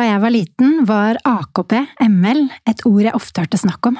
[0.00, 1.74] Da jeg var liten, var AKP,
[2.08, 3.98] ML, et ord jeg ofte hørte snakk om.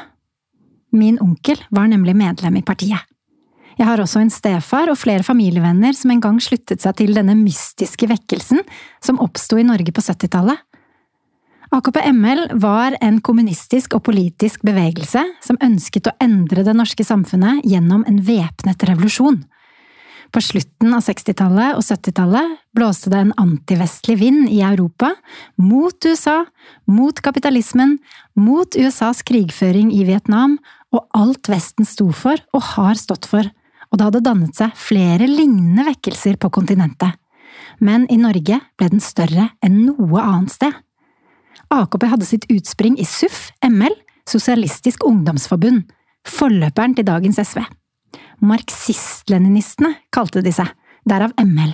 [0.97, 3.05] Min onkel var nemlig medlem i partiet.
[3.77, 7.37] Jeg har også en stefar og flere familievenner som en gang sluttet seg til denne
[7.37, 8.65] mystiske vekkelsen
[9.05, 10.57] som oppsto i Norge på 70-tallet.
[11.69, 18.09] AKP-ML var en kommunistisk og politisk bevegelse som ønsket å endre det norske samfunnet gjennom
[18.09, 19.43] en væpnet revolusjon.
[20.31, 25.11] På slutten av 60-tallet og 70-tallet blåste det en antivestlig vind i Europa,
[25.59, 26.45] mot USA,
[26.87, 27.97] mot kapitalismen,
[28.39, 30.59] mot USAs krigføring i Vietnam
[30.95, 33.49] og alt Vesten sto for og har stått for,
[33.91, 37.19] og det hadde dannet seg flere lignende vekkelser på kontinentet.
[37.83, 40.79] Men i Norge ble den større enn noe annet sted.
[41.75, 43.95] AKP hadde sitt utspring i SUF, ML,
[44.31, 45.89] Sosialistisk Ungdomsforbund,
[46.29, 47.65] forløperen til dagens SV.
[48.41, 50.69] Marxist-leninistene kalte de seg,
[51.09, 51.73] derav ML.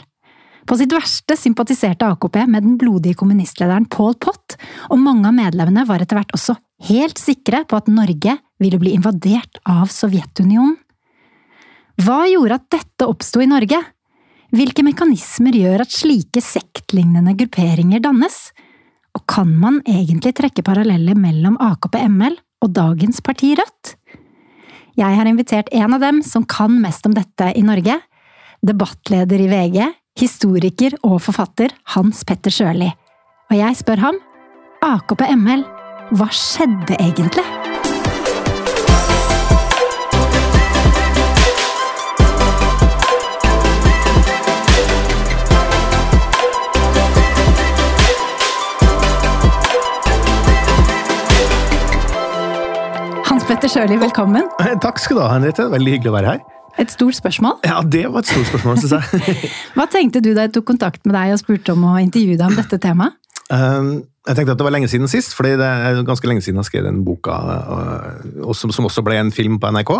[0.66, 4.56] På sitt verste sympatiserte AKP med den blodige kommunistlederen Paul Pott,
[4.90, 6.56] og mange av medlemmene var etter hvert også
[6.88, 10.74] helt sikre på at Norge ville bli invadert av Sovjetunionen.
[12.02, 13.78] Hva gjorde at dette oppsto i Norge?
[14.52, 18.50] Hvilke mekanismer gjør at slike sektlignende grupperinger dannes?
[19.16, 22.36] Og kan man egentlig trekke paralleller mellom AKP-ML
[22.66, 23.94] og dagens parti Rødt?
[24.96, 27.98] Jeg har invitert en av dem som kan mest om dette i Norge.
[28.64, 29.82] Debattleder i VG,
[30.16, 32.88] historiker og forfatter Hans Petter Sjøli.
[33.52, 34.22] Og jeg spør ham,
[34.86, 35.66] AKP-ML,
[36.16, 37.44] hva skjedde egentlig?
[53.46, 54.48] Hans Petter Sjøli, velkommen.
[54.82, 55.68] Takk skal du ha, Henriette.
[55.70, 56.40] Veldig hyggelig å være her.
[56.82, 57.60] Et stort spørsmål.
[57.62, 59.50] Ja, det var et stort spørsmål, syns jeg.
[59.76, 62.42] Hva tenkte du da jeg tok kontakt med deg og spurte om å intervjue deg
[62.42, 63.14] om dette temaet?
[63.46, 63.92] Um,
[64.26, 66.66] jeg tenkte at det var lenge siden sist, fordi det er ganske lenge siden jeg
[66.66, 67.34] skrev den boka,
[68.42, 69.92] og, som, som, også ble en film på NRK.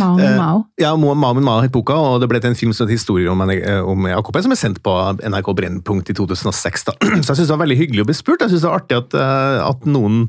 [0.00, 0.62] Mao min Mao.
[0.62, 2.96] Uh, ja, Mao min Mao het boka, og det ble til en film som het
[2.96, 6.86] Historier om, om AKP, som er sendt på NRK Brennpunkt i 2006.
[6.88, 6.96] Da.
[7.20, 8.46] Så jeg syns det var veldig hyggelig å bli spurt.
[8.46, 10.24] Jeg syns det var artig at, uh, at, noen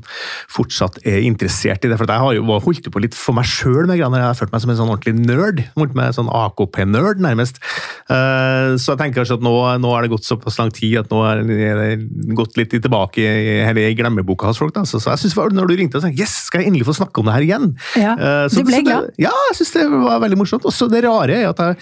[0.52, 1.96] fortsatt er interessert i det.
[1.96, 4.20] For jeg har jo holdt på litt for meg sjøl med greiene.
[4.20, 5.64] Jeg har følt meg som en sånn ordentlig nerd.
[5.78, 7.62] Med sånn AKP-nerd, nærmest.
[8.08, 11.22] Så jeg tenker kanskje at nå, nå er det gått såpass lang tid at nå
[11.24, 11.88] er det
[12.36, 13.37] gått litt tilbake
[13.68, 14.74] hele i glemmeboka hos folk.
[14.74, 14.84] Da.
[14.88, 17.22] Så, så jeg synes når du ringte og sa yes, skal jeg endelig få snakke
[17.22, 17.68] om det her igjen?
[17.98, 19.10] Ja, uh, så, du ble glad?
[19.20, 20.66] ja, jeg syns det var veldig morsomt.
[20.68, 21.78] Og så det rare er at jeg,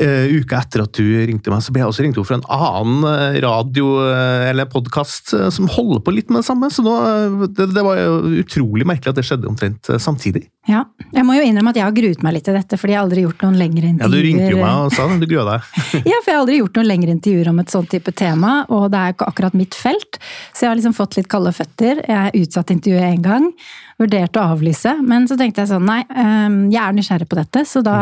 [0.00, 2.48] uh, uka etter at du ringte meg, så ble jeg også ringt opp fra en
[2.58, 6.70] annen uh, radio eller podkast som holder på litt med det samme.
[6.72, 6.96] Så nå,
[7.56, 8.00] det, det var
[8.42, 10.46] utrolig merkelig at det skjedde omtrent samtidig.
[10.70, 12.98] Ja, Jeg må jo innrømme at jeg har gruet meg litt til dette, fordi jeg
[13.00, 14.12] har aldri gjort noen lengre intervjuer.
[14.14, 15.64] Ja, Du ringte jo meg og sa det, du grua deg.
[16.12, 18.84] ja, for jeg har aldri gjort noen lengre intervjuer om et sånt type tema, og
[18.94, 20.20] det er ikke akkurat mitt felt.
[20.54, 22.04] Så jeg har liksom fått litt kalde føtter.
[22.06, 23.50] Jeg utsatt intervjuet én gang,
[23.98, 26.00] vurderte å avlyse, men så tenkte jeg sånn nei,
[26.70, 27.98] jeg er nysgjerrig på dette, så da,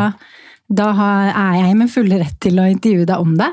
[0.69, 3.49] da er jeg min fulle rett til å intervjue deg om det.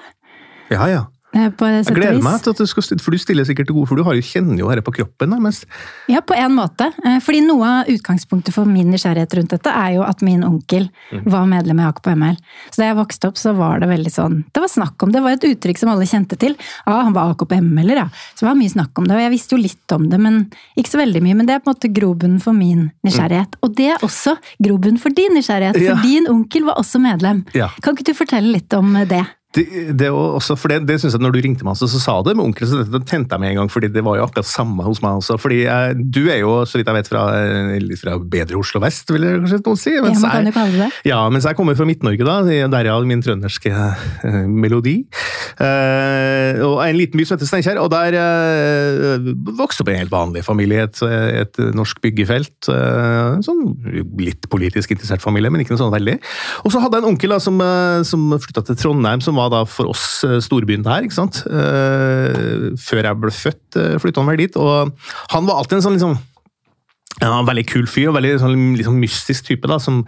[0.69, 1.07] Ja, ja.
[1.37, 3.89] Eh, jeg gleder meg til at du skal stille, for du stiller sikkert til gode,
[3.91, 5.67] for du har jo, kjenner jo dette på kroppen nærmest.
[6.09, 6.89] Ja, på en måte.
[7.05, 10.89] Eh, fordi noe av utgangspunktet for min nysgjerrighet rundt dette er jo at min onkel
[11.13, 11.27] mm.
[11.29, 12.41] var medlem i AKP-ML.
[12.71, 15.19] Så da jeg vokste opp, så var det veldig sånn Det var snakk om det,
[15.19, 16.57] Det var et uttrykk som alle kjente til.
[16.87, 18.09] Ja, han var AKP-ML-er, ja.
[18.33, 19.19] Så det var mye snakk om det.
[19.19, 20.45] Og jeg visste jo litt om det, men
[20.81, 21.39] ikke så veldig mye.
[21.39, 23.61] Men det er på en måte grobunnen for min nysgjerrighet.
[23.61, 26.01] Og det er også grobunnen for din nysgjerrighet, for ja.
[26.07, 27.45] din onkel var også medlem.
[27.59, 27.69] Ja.
[27.85, 29.27] Kan ikke du fortelle litt om det?
[29.59, 29.65] Det,
[29.99, 32.37] det, også, for det, det synes jeg Når du ringte meg, så, så sa det
[32.39, 33.73] med onkel, så det, tente jeg med en gang.
[33.73, 35.39] fordi Det var jo akkurat samme hos meg også.
[35.41, 37.25] fordi jeg, Du er jo, så vidt jeg vet, fra,
[38.03, 39.95] fra bedre Oslo vest, vil jeg kanskje noen si.
[40.05, 42.39] Mens, ja, man kan jeg, ja, mens jeg kommer fra Midt-Norge, da.
[42.73, 45.01] Derav min trønderske uh, melodi.
[45.59, 47.81] Uh, og En liten by som heter Steinkjer.
[47.83, 50.87] Og der uh, vokste opp en helt vanlig familie.
[50.89, 51.03] Et,
[51.43, 52.71] et norsk byggefelt.
[53.45, 53.65] sånn
[54.19, 56.19] Litt politisk interessert familie, men ikke noe sånn veldig.
[56.65, 57.61] Og så hadde jeg en onkel da, som,
[58.07, 59.23] som flytta til Trondheim.
[59.25, 61.43] som var da for oss eh, storbyen her, ikke sant.
[61.49, 64.59] Uh, før jeg ble født, uh, flytta han meg dit.
[64.59, 64.93] Og
[65.35, 66.19] han var alltid en sånn liksom
[67.19, 70.03] ja, veldig kul fyr og veldig sånn, liksom mystisk type da, som,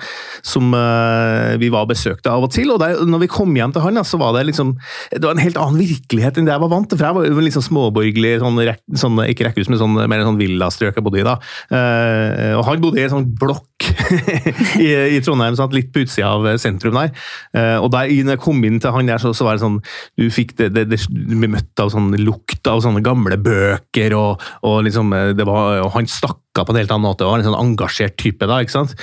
[0.47, 2.71] som uh, vi var besøkte av og til.
[2.71, 4.77] og der, når vi kom hjem til han, ja, så var det liksom,
[5.11, 7.01] det var en helt annen virkelighet enn det jeg var vant til.
[7.01, 8.63] for Jeg var liksom småborgerlig, sånn,
[9.05, 11.27] sånn, ikke rekkehus, men sånn, mer en sånn villastrøk jeg bodde i.
[11.27, 11.39] da.
[11.73, 13.80] Uh, og Han bodde i en sånn blokk
[14.85, 15.75] i, i Trondheim, sant?
[15.77, 17.13] litt på utsida av sentrum der.
[17.57, 19.79] Uh, og der, når jeg kom inn til han der, så, så var det sånn
[20.19, 24.43] Du fikk det, det, det, ble møtt av sånn lukt av sånne gamle bøker, og,
[24.67, 27.49] og liksom det var, og han snakka på en helt annen måte, og var en
[27.51, 28.47] sånn engasjert type.
[28.47, 28.95] da, ikke sant?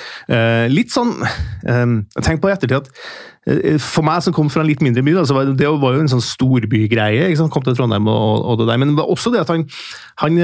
[0.72, 1.16] Litt sånn
[1.63, 2.92] Jeg Tenk på i ettertid at
[3.80, 6.01] for meg som kom fra en litt mindre by, da, så var det var jo
[6.04, 7.30] en sånn storbygreie.
[7.54, 9.63] Kom til Trondheim og, og, det der, Men det var også det at han,
[10.19, 10.42] han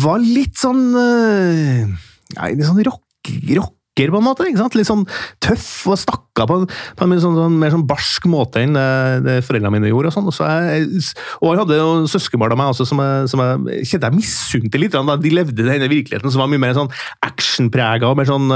[0.00, 4.46] var litt sånn Nei, litt sånn rock, rock på en måte.
[4.46, 4.76] ikke sant?
[4.78, 5.04] Litt sånn
[5.44, 8.88] tøff og snakka på, på en sånn, sånn, mer sånn barsk måte enn det,
[9.26, 10.12] det foreldrene mine gjorde.
[10.12, 10.30] Og sånn.
[10.30, 11.02] Og, så jeg,
[11.42, 14.82] og jeg hadde jo søskenbarn av meg også som jeg, som jeg kjente jeg misunte
[14.82, 14.94] litt.
[14.94, 15.18] Da.
[15.18, 16.92] De levde denne virkeligheten som var mye mer sånn
[17.26, 18.48] actionprega og mer sånn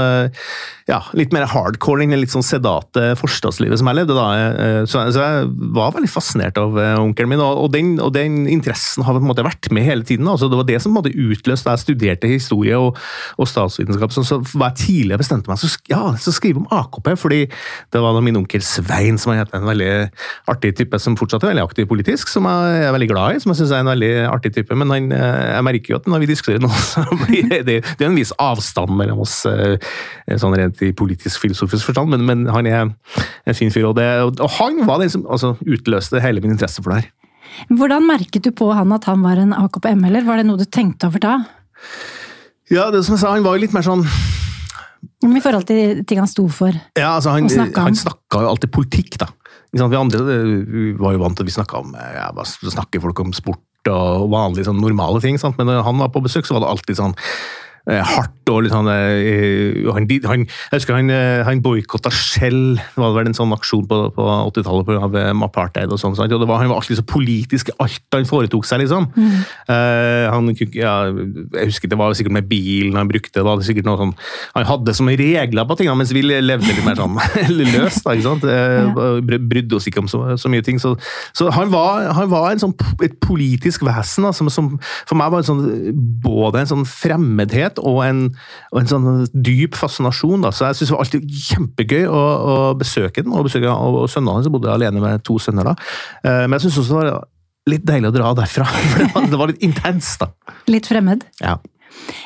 [0.89, 4.25] ja, litt mer hardcore enn det litt sånn sedate forstadslivet som jeg levde da.
[4.35, 8.11] Eh, så, så jeg var veldig fascinert av eh, onkelen min, og, og, den, og,
[8.15, 10.27] den, interessen har på en måte vært med hele tiden.
[10.27, 12.99] Altså, det var det som på en måte utløste da jeg studerte historie og,
[13.39, 14.15] og statsvitenskap.
[14.15, 17.41] Så, var jeg tidlig bestemte meg så, ja, så skrive om AKP, fordi
[17.93, 19.91] det var min onkel Svein, som er en veldig
[20.51, 23.53] artig type, som fortsatt er veldig aktiv politisk, som jeg er veldig glad i, som
[23.53, 24.77] jeg syns er en veldig artig type.
[24.77, 27.79] Men han, eh, jeg merker jo at når vi diskuterer nå, så blir det, det,
[27.83, 29.41] det er en viss avstand mellom oss.
[29.43, 33.89] sånn rent i politisk-filosofisk forstand, men, men, han er en fin fyr.
[33.89, 37.11] Og, det, og han var den som altså, utløste hele min interesse for det her.
[37.69, 40.25] Hvordan merket du på han at han var en AKP-ML-er?
[40.25, 41.35] Var det noe du tenkte over da?
[42.71, 44.05] Ja, det som jeg sa, han var jo litt mer sånn
[45.23, 46.75] I forhold til ting han sto for?
[46.99, 49.29] Ja, altså Han, han snakka jo alltid politikk, da.
[49.73, 53.33] Vi andre vi var jo vant til at vi snakka om ja, snakker folk om
[53.35, 55.57] sport og vanlige sånn normale ting, sant?
[55.59, 58.73] men når han var på besøk, så var det alltid sånn Eh, hardt og litt
[58.73, 62.75] sånn eh, han, han, Jeg husker han, eh, han boikotta Shell.
[62.77, 65.23] Det var vel en sånn aksjon på, på 80-tallet pga.
[65.47, 66.15] apartheid og sånn.
[66.15, 69.07] Og var, han var alltid så politisk i alt han foretok seg, liksom.
[69.15, 69.37] Mm.
[69.67, 73.39] Uh, han, ja, jeg husker Det var sikkert med bilen han brukte.
[73.39, 74.13] det var sikkert noe sånn,
[74.55, 77.17] Han hadde så mye regler på tingene, mens vi levde litt mer sånn
[77.61, 78.03] løst.
[78.05, 78.47] da, ikke sant?
[78.47, 80.81] Uh, brydde oss ikke om så, så mye ting.
[80.81, 80.95] Så,
[81.35, 84.73] så han, var, han, var, sånn, et politisk vesen da, som, som,
[85.07, 85.63] for meg var en sånn,
[86.23, 88.35] både en sånn fremmedhet kjærlighet og en,
[88.71, 90.43] og en sånn dyp fascinasjon.
[90.43, 90.51] Da.
[90.51, 94.37] Så jeg syns det var alltid kjempegøy å, å besøke den, og besøke og sønnene
[94.37, 94.47] hans.
[94.47, 95.75] Jeg bodde alene med to sønner da.
[96.23, 97.29] Eh, men jeg syns også det var
[97.71, 98.65] litt deilig å dra derfra.
[98.91, 100.57] For det var, det var litt intenst, da.
[100.71, 101.23] Litt fremmed?
[101.41, 101.59] Ja.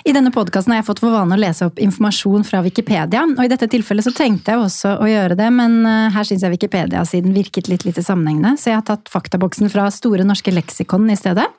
[0.07, 3.41] I denne podkasten har jeg fått for vane å lese opp informasjon fra Wikipedia, og
[3.43, 6.53] i dette tilfellet så tenkte jeg også å gjøre det, men eh, her syns jeg
[6.55, 11.19] Wikipedia-siden virket litt lite sammenhengende, så jeg har tatt faktaboksen fra Store norske leksikon i
[11.19, 11.49] stedet.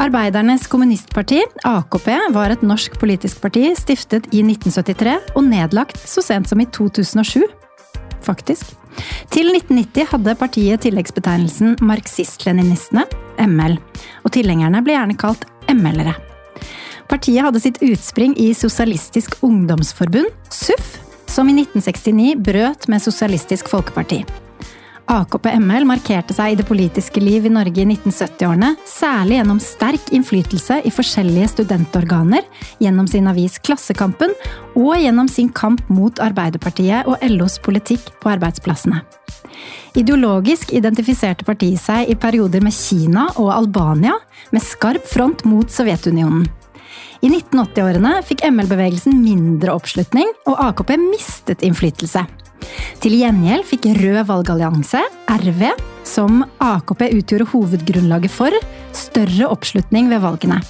[0.00, 6.48] Arbeidernes kommunistparti, AKP, var et norsk politisk parti stiftet i 1973 og nedlagt så sent
[6.48, 7.44] som i 2007.
[8.24, 8.72] Faktisk.
[9.32, 13.04] Til 1990 hadde partiet tilleggsbetegnelsen marxist-leninistene,
[13.40, 13.76] ML,
[14.24, 16.14] og tilhengerne ble gjerne kalt ML-ere.
[17.10, 20.96] Partiet hadde sitt utspring i Sosialistisk Ungdomsforbund, SUF,
[21.28, 24.22] som i 1969 brøt med Sosialistisk Folkeparti.
[25.10, 30.78] AKP-ML markerte seg i det politiske liv i Norge i 1970-årene, særlig gjennom sterk innflytelse
[30.86, 32.46] i forskjellige studentorganer,
[32.82, 34.34] gjennom sin avis Klassekampen
[34.78, 39.02] og gjennom sin kamp mot Arbeiderpartiet og LOs politikk på arbeidsplassene.
[39.98, 44.14] Ideologisk identifiserte partiet seg i perioder med Kina og Albania,
[44.52, 46.46] med skarp front mot Sovjetunionen.
[47.22, 52.24] I 1980-årene fikk ML-bevegelsen mindre oppslutning, og AKP mistet innflytelse.
[53.02, 55.00] Til gjengjeld fikk Rød valgallianse,
[55.42, 55.64] RV,
[56.06, 58.54] som AKP utgjorde hovedgrunnlaget for,
[58.96, 60.60] større oppslutning ved valgene.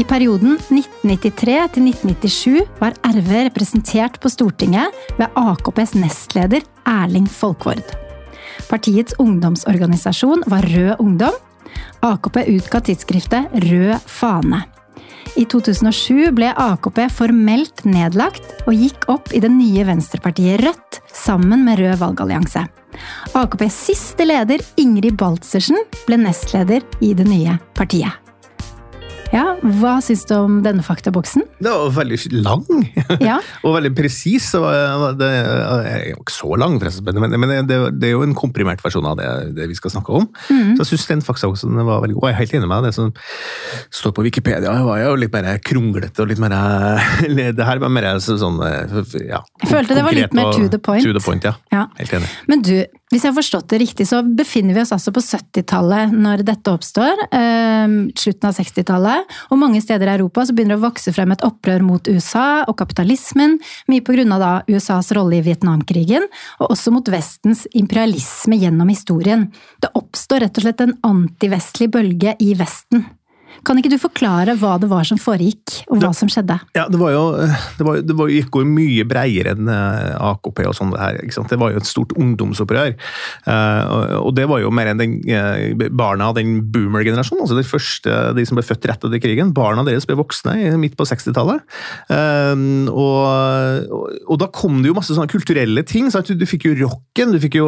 [0.00, 7.84] I perioden 1993 til 1997 var RV representert på Stortinget ved AKPs nestleder Erling Folkvord.
[8.70, 11.36] Partiets ungdomsorganisasjon var Rød Ungdom.
[12.06, 14.75] AKP utga tidsskriftet Rød Fane.
[15.36, 21.66] I 2007 ble AKP formelt nedlagt og gikk opp i det nye venstrepartiet Rødt sammen
[21.66, 22.64] med Rød valgallianse.
[23.36, 25.76] AKPs siste leder, Ingrid Baltzersen,
[26.08, 28.25] ble nestleder i det nye partiet.
[29.34, 31.44] Ja, Hva syns du om denne faktaboksen?
[31.62, 32.64] Det var veldig lang
[33.22, 33.38] ja.
[33.66, 34.48] og veldig presis.
[34.52, 39.68] Det er jo ikke så lang, men det, er jo en komprimert versjon av det,
[39.70, 40.28] vi skal snakke om.
[40.50, 40.76] Mm.
[40.76, 42.28] Så jeg syns den faktaboksen var veldig god.
[42.30, 42.90] Jeg er helt enig med deg.
[42.90, 43.12] Det som
[44.02, 46.54] står på Wikipedia, var jo litt mer kronglete og litt mer
[47.56, 51.04] Det her var mer sånn ja, Jeg følte det var litt mer to the point.
[51.06, 51.56] To the point ja.
[51.74, 51.86] ja.
[51.98, 52.30] Helt enig.
[52.50, 52.76] Men du,
[53.12, 56.72] hvis jeg har forstått det riktig, så befinner vi oss altså på 70-tallet når dette
[56.74, 57.20] oppstår.
[57.30, 59.36] Eh, slutten av 60-tallet.
[59.54, 62.64] Og mange steder i Europa så begynner det å vokse frem et opprør mot USA
[62.66, 63.60] og kapitalismen.
[63.86, 66.26] Mye av USAs rolle i Vietnamkrigen,
[66.58, 69.52] og også mot Vestens imperialisme gjennom historien.
[69.78, 73.06] Det oppstår rett og slett en antivestlig bølge i Vesten.
[73.64, 76.58] Kan ikke du forklare hva det var som foregikk, og hva som skjedde?
[76.76, 77.22] Ja, Det var jo,
[77.78, 80.92] det var, det var, gikk jo mye bredere enn eh, AKP og sånn.
[80.94, 81.52] Det her, ikke sant?
[81.52, 82.94] Det var jo et stort ungdomsopprør.
[83.46, 87.44] Uh, og det var jo mer enn den, uh, barna av den boomer-generasjonen.
[87.44, 89.54] altså De første, de som ble født rett etter krigen.
[89.56, 91.64] Barna deres ble voksne midt på 60-tallet.
[92.10, 96.10] Uh, og, og, og, da kom det jo masse sånne kulturelle ting.
[96.12, 96.30] Sant?
[96.30, 97.66] Du, du fikk jo rocken, du fikk jo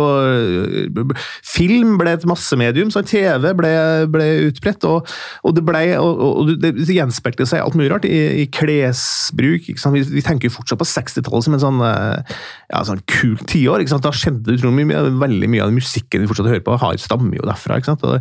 [1.46, 2.92] Film ble et massemedium.
[2.94, 3.08] Sant?
[3.08, 3.72] TV ble,
[4.12, 4.84] ble utbredt.
[4.88, 5.08] og,
[5.46, 9.68] og det ble og, og det, gjenspeilte seg alt mulig rart i, i klesbruk.
[9.68, 12.36] Vi, vi, tenker jo fortsatt på 60-tallet som en sånn, eh,
[12.72, 13.84] ja, sånn kult tiår.
[13.88, 17.38] Da skjedde utrolig mye, veldig mye av den musikken vi fortsatt hører på, har, stammer
[17.38, 17.78] jo derfra.
[17.78, 18.04] ikke sant?
[18.06, 18.18] Og,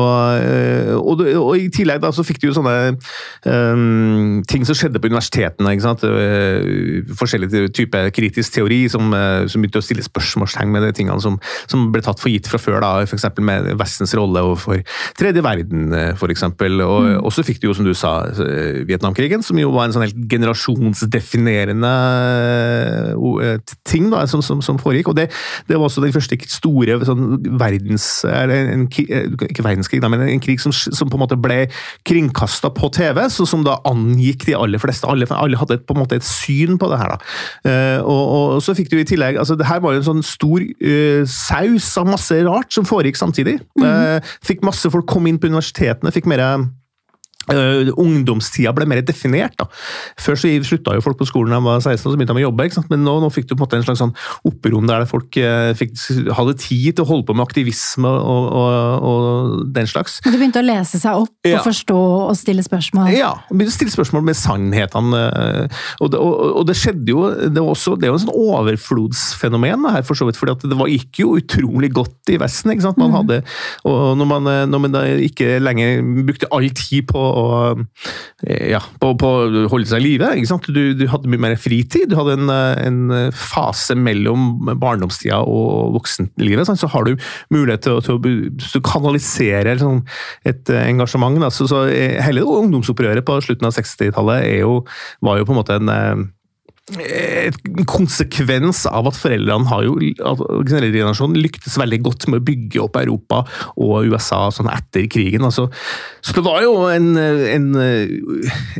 [0.00, 2.74] eh, og, og, i tillegg da, så fikk du jo sånne
[3.46, 5.74] um, ting som skjedde på universitetene.
[5.76, 6.06] ikke sant?
[7.20, 9.12] Forskjellige typer kritisk teori som,
[9.50, 11.38] som, begynte å stille spørsmålstegn med de tingene som,
[11.70, 12.80] som ble tatt for gitt fra før.
[12.84, 13.28] da, F.eks.
[13.42, 14.82] med Vestens rolle overfor
[15.18, 16.46] tredje verden, f.eks.
[16.84, 17.34] Og, og, mm.
[17.34, 20.18] så fikk du jo, som du sa, eh, Vietnamkrigen, som jo var en sånn helt
[20.30, 21.92] generasjonsdefinerende
[23.16, 25.10] uh, ting da, som, som, som, foregikk.
[25.12, 25.28] Og det,
[25.68, 28.08] det, var også den første store sånn, verdens...
[28.26, 31.64] En, ikke verdenskrig, da, men en krig som, som, på en måte ble
[32.06, 35.08] kringkasta på TV, så som da angikk de aller fleste.
[35.08, 37.14] Alle, alle hadde et, på en måte et syn på det her.
[37.14, 37.18] da.
[37.66, 40.24] Uh, og, og, så fikk du i tillegg altså det her var jo en sånn
[40.26, 43.58] stor uh, saus av masse rart som foregikk samtidig.
[43.76, 44.24] Mm.
[44.44, 46.42] fikk masse folk komme inn på universitetene, fikk mer
[47.46, 49.54] Uh, ungdomstida ble mer definert.
[49.60, 49.68] da.
[50.18, 52.42] Før så slutta jo folk på skolen da de var 16 og så begynte de
[52.42, 52.88] å jobbe, ikke sant?
[52.90, 54.14] men nå, nå fikk du på en måte en slags sånn
[54.48, 55.94] opprom der folk uh, fikk,
[56.34, 60.18] hadde tid til å holde på med aktivisme og, og, og den slags.
[60.24, 61.60] Men Du begynte å lese seg opp ja.
[61.60, 63.12] og forstå og stille spørsmål?
[63.14, 65.22] Ja, begynte å stille spørsmål med sannhetene.
[65.36, 68.34] Uh, og, det, og, det skjedde jo Det, var også, det er jo en sånn
[68.34, 72.74] overflodsfenomen her, for så vidt, for det var, gikk jo utrolig godt i Vesten.
[72.74, 72.98] ikke sant?
[72.98, 73.16] Man mm.
[73.20, 73.40] hadde,
[73.86, 77.82] og når man, når man ikke lenger brukte all tid på og
[78.46, 79.32] eh, ja, på, på
[79.72, 80.32] holde seg i live.
[80.66, 82.10] Du, du, hadde mye mer fritid.
[82.10, 86.72] Du hadde en, en fase mellom barndomstida og voksenlivet.
[86.76, 87.14] Så har du
[87.54, 90.02] mulighet til, til, å kanalisere sånn,
[90.48, 91.38] et engasjement.
[91.52, 94.46] Så, så eh, hele ungdomsopprøret på slutten av 60-tallet
[95.24, 96.24] var jo på en måte en eh,
[96.86, 99.96] en konsekvens av at foreldrene har jo
[100.68, 103.40] generasjonen lyktes veldig godt med å bygge opp Europa
[103.74, 105.42] og USA sånn etter krigen.
[105.48, 105.66] Altså.
[106.22, 107.70] Så det var jo en, en,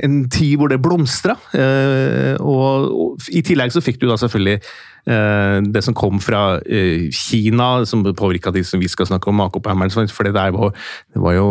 [0.07, 1.35] en tid hvor det blomstra.
[1.51, 6.59] Eh, og, og, i tillegg så fikk du da selvfølgelig Eh, det som kom fra
[6.67, 10.75] eh, Kina, som påvirka de som vi skal snakke om, AKP-hammeren, for det var,
[11.15, 11.47] det var jo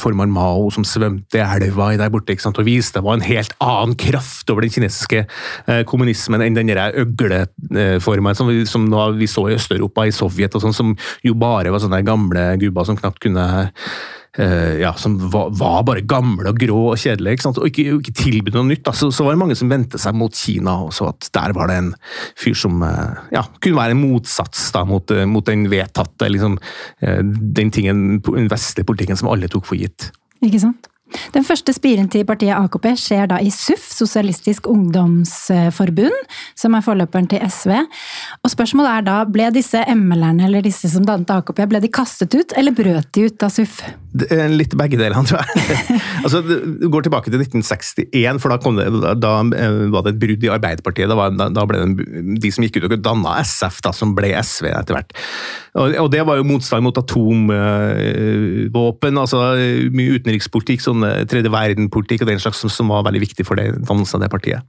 [0.00, 3.26] formann Mao som svømte i elva der borte ikke sant, og viste det var en
[3.26, 9.28] helt annen kraft over den kinesiske eh, kommunismen enn den øgleformen som, vi, som vi
[9.30, 12.98] så i Øst-Europa, i Sovjet, og sånn, som jo bare var sånne gamle gubber som
[12.98, 13.46] knapt kunne
[14.34, 17.60] ja, som var, var, bare gamle og grå og kjedelige, ikke sant?
[17.62, 18.84] og ikke, ikke tilbød noe nytt.
[18.88, 18.94] Da.
[18.96, 21.70] Så, så, var det mange som vendte seg mot Kina, og så at der var
[21.70, 21.92] det en
[22.40, 26.58] fyr som uh, ja, kunne være en motsats da, mot, uh, mot, den vedtatte liksom,
[27.00, 30.10] den tingen, den vestlige politikken som alle tok for gitt.
[30.42, 30.90] Ikke sant?
[31.34, 36.16] Den første spiren til partiet AKP skjer da i SUF, Sosialistisk Ungdomsforbund,
[36.58, 37.74] som er forløperen til SV.
[38.42, 42.34] Og spørsmålet er da, ble disse ML-erne, eller disse som dannet AKP, ble de kastet
[42.34, 43.82] ut, eller brøt de ut av SUF?
[44.14, 45.48] Litt begge delene, tror jeg.
[46.22, 48.86] altså, Du går tilbake til 1961, for da, det,
[49.18, 51.10] da eh, var det et brudd i Arbeiderpartiet.
[51.10, 51.88] Da, var, da ble det
[52.44, 55.10] de som gikk ut og danna SF, da, som ble SV etter hvert.
[55.74, 57.54] Og, og det var jo motstand mot atomvåpen,
[59.18, 59.38] altså
[59.94, 60.80] mye utenrikspolitikk.
[60.84, 64.24] sånn tredje verden-politikk og den slags som, som, var veldig viktig for det, dannelsen av
[64.26, 64.62] det partiet.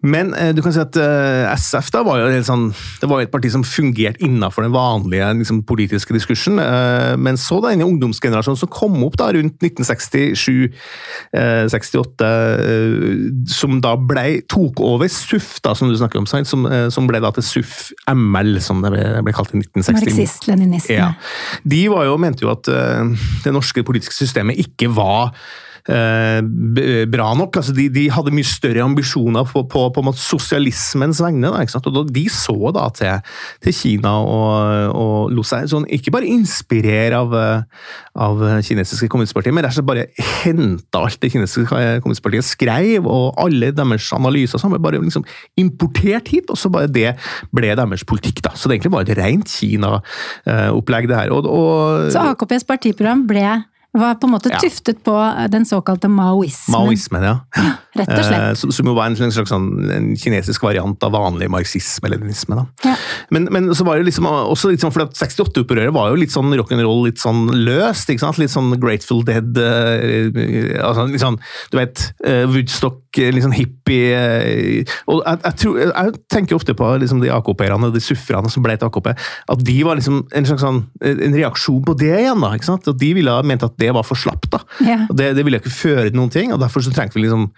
[0.00, 3.20] Men eh, du kan si at eh, SF da var jo et, sånn, det var
[3.20, 6.58] et parti som fungerte innenfor den vanlige liksom, politiske diskursen.
[6.62, 12.30] Eh, men så denne ungdomsgenerasjonen som kom opp da rundt 1967-68,
[13.52, 17.30] som da ble, tok over SUF, da, som du snakker om, som, som ble da
[17.36, 17.70] til SUF
[18.08, 19.92] ML, som det ble, ble kalt i 1960.
[20.00, 20.96] Marxist-leninistene.
[20.96, 21.08] Ja.
[21.68, 22.64] De var jo, mente jo at
[23.44, 25.24] det norske politiske systemet ikke var
[25.90, 27.56] Eh, bra nok.
[27.58, 31.50] Altså, de, de, hadde mye større ambisjoner på, på, på, sosialismens vegne.
[31.50, 33.32] Da, og De så da til,
[33.64, 37.34] til Kina og, og lot seg sånn, ikke bare inspirere av,
[38.14, 40.06] av kinesiske kommunistpartiet, men rett og slett bare
[40.44, 45.26] henta alt det kinesiske kommunistpartiet skrev, og alle deres analyser som bare liksom
[45.60, 47.16] importert hit, og så bare det
[47.56, 48.44] ble deres politikk.
[48.46, 48.54] da.
[48.54, 51.34] Så det egentlig var et rent Kina-opplegg, det her.
[51.34, 53.46] Og, og, så AKPs partiprogram ble
[53.92, 55.14] Var på en måte tuftet på
[55.50, 56.76] den såkalte maoismen.
[56.76, 57.38] Maoismen, ja.
[57.98, 58.42] Rett og slett.
[58.44, 62.54] Eh, som, som jo var en slags sånn, en kinesisk variant av vanlig marxisme-leninisme.
[62.60, 62.66] da.
[62.86, 62.94] Ja.
[63.34, 66.54] Men, men så var det liksom også litt sånn, for 68-opprøret var jo litt sånn
[66.54, 68.12] rock'n'roll, litt sånn løst.
[68.12, 68.38] ikke sant?
[68.38, 71.40] Litt sånn Grateful Dead eh, altså litt sånn,
[71.72, 76.56] Du vet, eh, Woodstock, eh, litt sånn hippie eh, og jeg, jeg, tror, jeg tenker
[76.56, 79.10] ofte på liksom de AKP-erne, de sufferne som ble til AKP,
[79.50, 82.38] at de var liksom en slags sånn, en reaksjon på det igjen.
[82.42, 82.86] da, ikke sant?
[82.86, 84.54] At De ville ha ment at det var for slapt.
[84.54, 87.48] Og det, det ville ikke føre til noen ting, og derfor så trengte vi liksom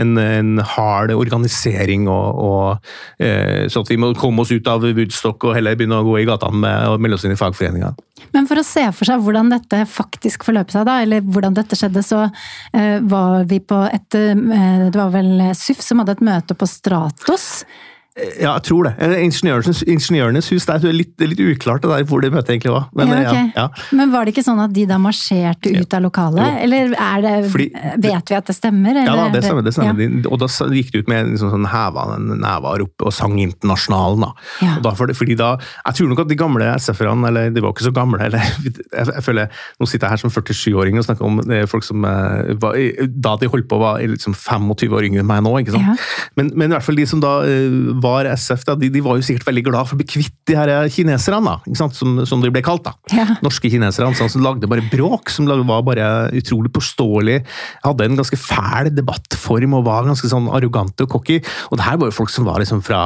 [0.00, 4.84] en, en hard organisering, og, og, eh, Sånn at vi må komme oss ut av
[4.84, 7.94] Woodstock og heller begynne å gå i gatene med, og melde oss inn i fagforeninger.
[8.32, 11.78] Men for å se for seg hvordan dette faktisk forløp seg, da, eller hvordan dette
[11.78, 16.26] skjedde, så eh, var vi på et eh, Det var vel SUF som hadde et
[16.26, 17.64] møte på Stratos.
[18.12, 18.90] Ja, jeg tror det.
[19.00, 22.74] Eh, Ingeniørenes, ingeniørenes hus, det er litt, litt uklart det der hvor det møtet egentlig
[22.74, 22.90] var.
[22.92, 23.44] Men, ja, okay.
[23.46, 23.54] ok.
[23.56, 23.86] ja, ja.
[23.96, 26.58] Men var det ikke sånn at de da marsjerte ut av lokalet?
[26.60, 27.70] Eller er det, Fordi-
[28.04, 28.98] vet vi at det stemmer?
[29.00, 29.64] Ja da, det stemmer.
[29.64, 30.02] det stemmer.
[30.04, 30.28] Ja.
[30.28, 34.26] Og da gikk de ut med liksom sånn heva never opp og sang Internasjonalen.
[34.26, 34.30] da.
[34.60, 34.74] Ja.
[34.76, 35.54] Og da, for, fordi da,
[35.86, 39.08] Jeg tror nok at de gamle SF-erne, eller de var ikke så gamle eller, jeg,
[39.08, 39.48] jeg føler,
[39.80, 42.76] Nå sitter jeg her som 47-åring og snakker om er folk som eh, var,
[43.08, 45.56] da de holdt på var liksom 25 år yngre enn meg nå.
[45.64, 45.96] ikke sant?
[45.96, 46.28] Ja.
[46.36, 49.18] Men, men i hvert fall de som da eh, var SF, da, de, de var
[49.18, 51.96] jo sikkert veldig glad for å bli kvitt de her kineserne, da, ikke sant?
[51.98, 52.84] Som, som de ble kalt.
[52.86, 52.94] da.
[53.14, 53.26] Ja.
[53.44, 56.06] Norske kinesere sånn, som lagde bare bråk, som var bare
[56.38, 57.40] utrolig påståelig.
[57.86, 61.40] Hadde en ganske fæl debattform og var ganske sånn arrogante og cocky.
[61.70, 63.02] Og det her var jo folk som var liksom fra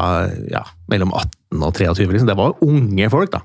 [0.53, 2.07] ja, mellom 18 og 23.
[2.11, 2.29] Liksom.
[2.29, 3.43] Det var unge folk, da.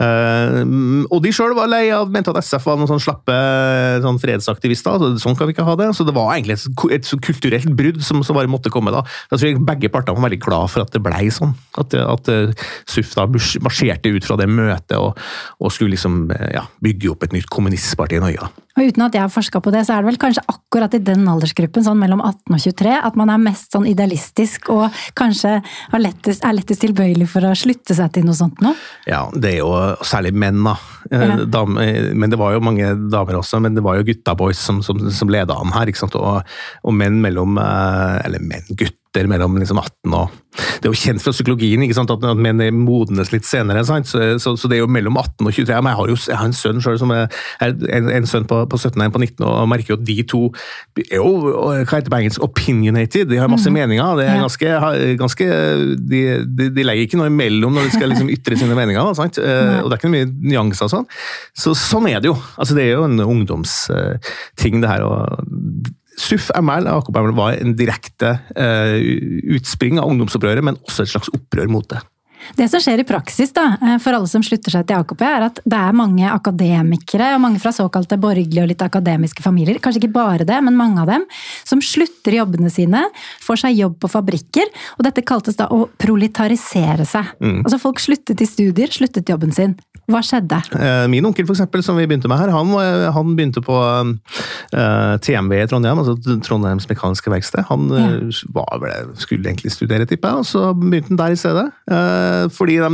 [0.00, 0.60] Eh,
[1.08, 3.36] og de sjøl var lei av, mente at SF var noen sånn slappe
[4.04, 5.00] sånn fredsaktivister.
[5.00, 5.90] Så sånn kan vi ikke ha det.
[5.96, 9.02] Så det var egentlig et, et kulturelt brudd som, som bare måtte komme da.
[9.32, 11.54] Jeg tror begge partene var veldig glad for at det blei sånn.
[11.80, 13.28] At, at eh, SUF da
[13.64, 15.18] marsjerte ut fra det møtet og,
[15.60, 18.48] og skulle liksom eh, ja, bygge opp et nytt kommunistparti i Norge.
[18.48, 18.66] da.
[18.78, 21.02] Og uten at jeg har forska på det, så er det vel kanskje akkurat i
[21.02, 25.58] den aldersgruppen, sånn mellom 18 og 23, at man er mest sånn idealistisk og kanskje
[25.98, 28.74] lettest, er lettest tilbøyelig for å slutte seg til noe sånt nå?
[29.08, 29.72] Ja, det er jo
[30.06, 30.76] særlig menn, da.
[31.10, 31.64] Eh, Ja.
[31.82, 34.82] Eh, men det var jo mange damer også, men det var jo gutta boys som,
[34.82, 35.90] som, som leda an her.
[36.10, 36.42] Og,
[36.84, 38.99] og menn mellom eh, Eller menn, gutter
[39.30, 40.30] mellom liksom 18 og
[40.80, 42.10] Det er jo kjent fra psykologien ikke sant?
[42.10, 43.82] At, at menn modnes litt senere.
[43.84, 44.08] Sant?
[44.08, 45.76] Så, så, så det er jo mellom 18 og 23.
[45.82, 47.28] Men jeg har jo jeg har en sønn selv som er,
[47.66, 50.16] en, en sønn på, på 17 og en på 19, og merker jo at de
[50.30, 50.40] to
[51.04, 53.28] er jo hva heter det på engelsk, opinionated.
[53.30, 54.16] De har masse meninger.
[54.18, 54.74] det er ganske,
[55.20, 55.50] ganske
[56.10, 59.00] de, de, de legger ikke noe imellom når de skal liksom ytre sine meninger.
[59.02, 59.40] da, Sant?
[59.40, 59.84] Mm.
[59.84, 61.08] og det er ikke mye nyanser og sånn.
[61.56, 62.36] Så sånn er det jo.
[62.56, 65.06] Altså, det er jo en ungdomsting, det her.
[65.06, 68.96] og SUF ML AKP ML var en direkte eh,
[69.56, 72.00] utspring av ungdomsopprøret, men også et slags opprør mot det.
[72.56, 75.46] Det som skjer i praksis da, eh, for alle som slutter seg til AKP, er
[75.46, 80.02] at det er mange akademikere, og mange fra såkalte borgerlige og litt akademiske familier, kanskje
[80.02, 81.26] ikke bare det, men mange av dem,
[81.68, 83.04] som slutter jobbene sine,
[83.44, 87.36] får seg jobb på fabrikker, og dette kaltes da å proletarisere seg.
[87.40, 89.76] Altså folk sluttet i studier, sluttet jobben sin.
[90.10, 90.60] Hva skjedde?
[90.76, 93.76] Eh, Min onkel, for eksempel, som vi begynte med her, han, eh, han begynte på
[93.76, 97.64] uh, TMV i Trondheim, altså Trondheims Mekaniske Verksted.
[97.70, 98.08] Han ja.
[98.54, 98.86] var
[99.20, 101.66] skulle egentlig studere, tipper jeg, og så begynte han der i stedet.
[101.90, 102.90] Uh, fordi de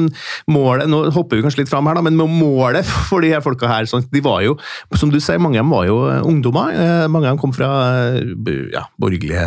[0.51, 3.69] målet, Nå hopper vi kanskje litt fram her, da, men målet for de her folka
[3.71, 4.57] her, sånn, de var jo,
[4.99, 6.75] som du sier, mange av dem var jo eh, ungdommer.
[6.77, 7.71] Uh, mange av dem kom fra
[8.17, 9.45] eh, ja, borgerlige,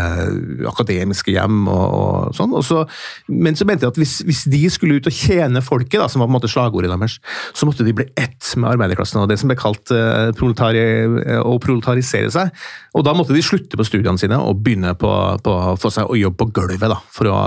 [0.69, 2.55] akademiske hjem og, og sånn.
[2.58, 2.84] Og så,
[3.32, 6.23] men så mente jeg at hvis, hvis de skulle ut og tjene folket, da, som
[6.23, 7.19] var på en måte slagordet deres,
[7.60, 11.41] så måtte de bli ett med arbeiderklassen, og det som ble kalt uh, proletari, eh,
[11.43, 12.54] å proletarisere seg.
[12.98, 15.12] Og da måtte de slutte på studiene sine og begynne på,
[15.45, 17.38] på, få seg å jobbe på gulvet, da, for å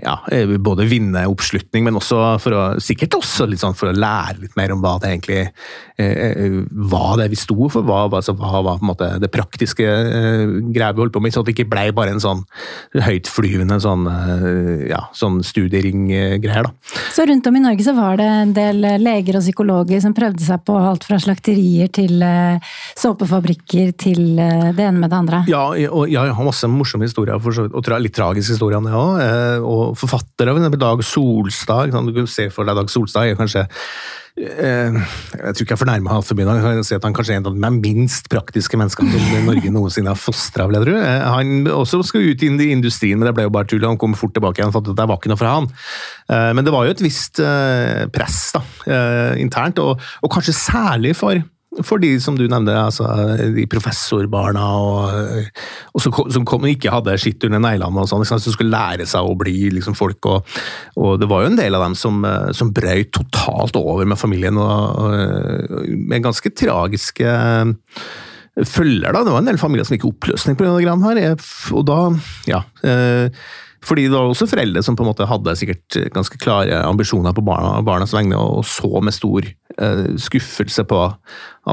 [0.00, 3.96] ja, eh, både vinne oppslutning, men også for å, sikkert også litt sånn for å
[3.96, 5.42] lære litt mer om hva det egentlig
[6.00, 6.58] uh,
[6.90, 11.22] hva det vi sto for, hva, altså, var det praktiske uh, greia vi holdt på
[11.22, 12.42] med, så det ikke ble bare en sånn
[12.96, 16.70] høytflyvende sånn, uh, ja, sånn studiering-greier.
[17.12, 20.44] Så rundt om i Norge så var det en del leger og psykologer som prøvde
[20.44, 25.42] seg på alt fra slakterier til eh, såpefabrikker til eh, det ene med det andre.
[25.50, 29.22] Ja, og jeg har masse morsomme historier, og litt tragiske historier om det òg.
[29.66, 31.92] Og forfattere, eksempel Dag Solstad.
[31.92, 33.66] Du kan se for deg Dag Solstad er kanskje
[34.32, 37.56] Jeg tror ikke jeg fornærmer Halvforbundet, jeg kan si at han kanskje er en av
[37.58, 40.94] de minst praktiske menneskene som Norge noensinne har fostra, vil jeg tro.
[40.96, 43.84] Eh, Han også skulle ut inn i industrien, men det ble jo bare tull.
[43.84, 45.68] Han kom fort tilbake igjen, for at det var ikke noe fra han.
[46.32, 50.56] Eh, Men det var jo et visst eh, press da, eh, internt, og, og kanskje
[50.56, 51.36] særlig for
[51.80, 53.06] for de som du nevnte, altså
[53.54, 55.46] de professorbarna og,
[55.96, 59.24] og som, som kom, ikke hadde skitt under neglene og sånn, som skulle lære seg
[59.24, 60.28] å bli liksom, folk.
[60.28, 60.58] Og,
[61.00, 64.20] og det var jo en del av dem som, eh, som brøt totalt over med
[64.20, 65.16] familien, og,
[65.88, 67.32] med ganske tragiske
[68.68, 69.24] følger, da.
[69.24, 70.96] Det var en del familier som gikk i oppløsning pga.
[71.16, 71.50] det her.
[71.72, 72.00] Og da,
[72.50, 72.60] ja
[73.82, 77.44] fordi det var også foreldre som på en måte hadde sikkert ganske klare ambisjoner på
[77.46, 79.48] barna, barnas vegne, og så med stor
[80.20, 80.98] skuffelse på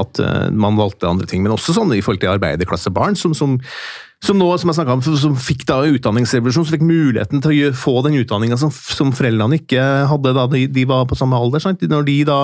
[0.00, 0.20] at
[0.56, 1.44] man valgte andre ting.
[1.44, 3.58] Men også sånn i forhold til arbeiderklassebarn som, som
[4.20, 7.76] som nå, som jeg snakket om, som fikk da utdanningsrevolusjon, som fikk muligheten til å
[7.76, 11.62] få den utdanninga som, som, foreldrene ikke hadde da de, de var på samme alder.
[11.64, 11.80] Sant?
[11.88, 12.38] Når de da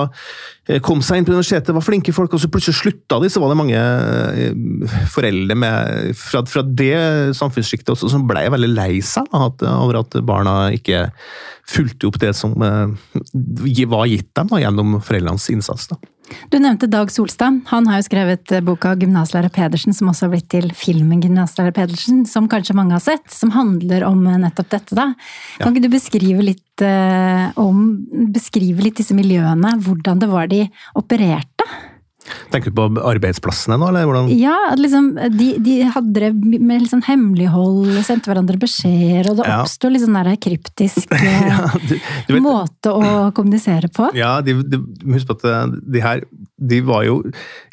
[0.65, 3.43] eh, kom seg inn på universitetet, var flinke folk, og så plutselig slutta de, så
[3.43, 6.97] var det mange eh, foreldre med, fra, fra det
[7.37, 11.05] samfunnssjiktet også som ble veldig lei seg over at barna ikke
[11.69, 15.91] fulgte opp det som eh, var gitt dem da, gjennom foreldrenes innsats.
[15.93, 16.01] da.
[16.49, 17.61] Du nevnte Dag Solstad.
[17.71, 22.25] Han har jo skrevet boka 'Gymnaslærer Pedersen', som også har blitt til filmen 'Gymnaslærer Pedersen',
[22.27, 24.95] som kanskje mange har sett, som handler om nettopp dette.
[24.95, 25.13] da.
[25.59, 30.69] Kan ikke du beskrive litt, eh, om, beskrive litt disse miljøene, hvordan det var de
[30.95, 31.63] opererte?
[32.51, 34.29] Tenker du på arbeidsplassene nå, eller hvordan?
[34.35, 39.47] Ja, liksom, de, de hadde det med litt sånn hemmelighold, sendte hverandre beskjeder, og det
[39.47, 39.61] ja.
[39.63, 41.13] oppsto litt sånn der kryptisk
[41.51, 44.11] ja, du, du vet, måte å kommunisere på.
[44.17, 44.81] Ja, de, de,
[45.13, 45.63] husk på at eh,
[45.97, 46.23] de her
[46.57, 47.19] de var jo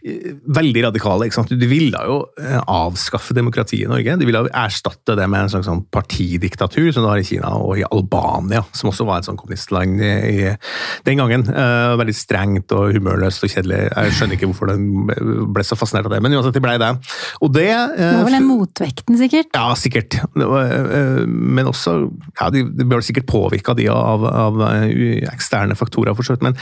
[0.05, 1.27] eh, veldig radikale.
[1.27, 1.53] ikke sant?
[1.57, 4.17] De ville jo eh, avskaffe demokratiet i Norge.
[4.21, 7.79] De ville erstatte det med en slags sånn partidiktatur, som du har i Kina og
[7.81, 10.53] i Albania, som også var et sånn kommunistland i,
[11.07, 11.47] den gangen.
[11.49, 13.81] Uh, veldig strengt og humørløst og kjedelig.
[13.89, 14.85] Jeg skjønner ikke hvorfor den
[15.55, 16.91] ble så fascinert av det, men uansett, det blei det.
[17.41, 19.51] Og det Det var vel den motvekten, sikkert?
[19.57, 20.19] Ja, sikkert.
[20.21, 21.97] Eh, men også
[22.41, 26.45] ja, De, de ble sikkert påvirka av, av, eh, eksterne faktorer, for så vidt.
[26.51, 26.59] men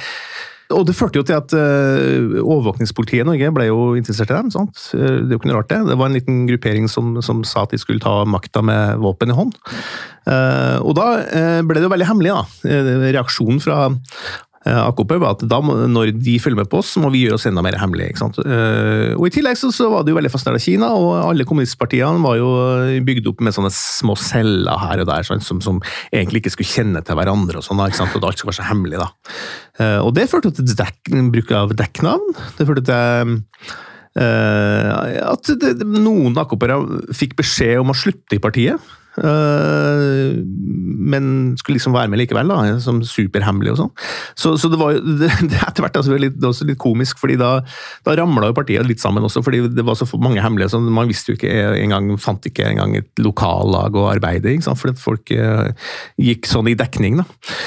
[0.71, 4.53] og det førte jo til at uh, overvåkningspolitiet i Norge ble jo interessert i dem.
[4.55, 4.79] sant?
[4.93, 5.81] Det er jo ikke noe rart, det.
[5.91, 9.33] Det var en liten gruppering som, som sa at de skulle ta makta med våpen
[9.33, 9.59] i hånd.
[10.29, 12.73] Uh, og da uh, ble det jo veldig hemmelig, da.
[13.19, 13.91] Reaksjonen fra
[14.63, 17.39] Eh, AKP var at da, når de følger med på oss, så må vi gjøre
[17.39, 18.13] oss enda mer hemmelige.
[18.13, 18.39] ikke sant?
[18.43, 21.47] Eh, og I tillegg så, så var det jo veldig fascinerende av Kina, og alle
[21.49, 22.51] kommunistpartiene var jo
[23.07, 26.73] bygd opp med sånne små celler her og der sånn, som, som, egentlig ikke skulle
[26.73, 28.19] kjenne til hverandre, og sånn, ikke sant?
[28.19, 29.03] og alt skulle være så hemmelig.
[29.03, 29.11] da.
[29.83, 31.01] Eh, og det førte til dek,
[31.35, 32.37] bruk av dekknavn.
[32.59, 33.37] Det førte til
[34.13, 38.93] at det, noen AKP-ere fikk beskjed om å slutte i partiet.
[39.13, 40.33] Uh,
[41.03, 43.91] men skulle liksom være med likevel, da, som superhemmelig og sånn.
[44.39, 47.59] Så, så, det var jo etter hvert altså, litt, også litt komisk, fordi da,
[48.07, 50.71] da ramla jo partiet litt sammen også, fordi det var så mange hemmelige.
[50.73, 54.97] som man visste jo ikke engang, fant ikke engang et lokallag å arbeide i, fordi
[55.01, 55.69] folk uh,
[56.21, 57.21] gikk sånn i dekning.
[57.21, 57.27] da.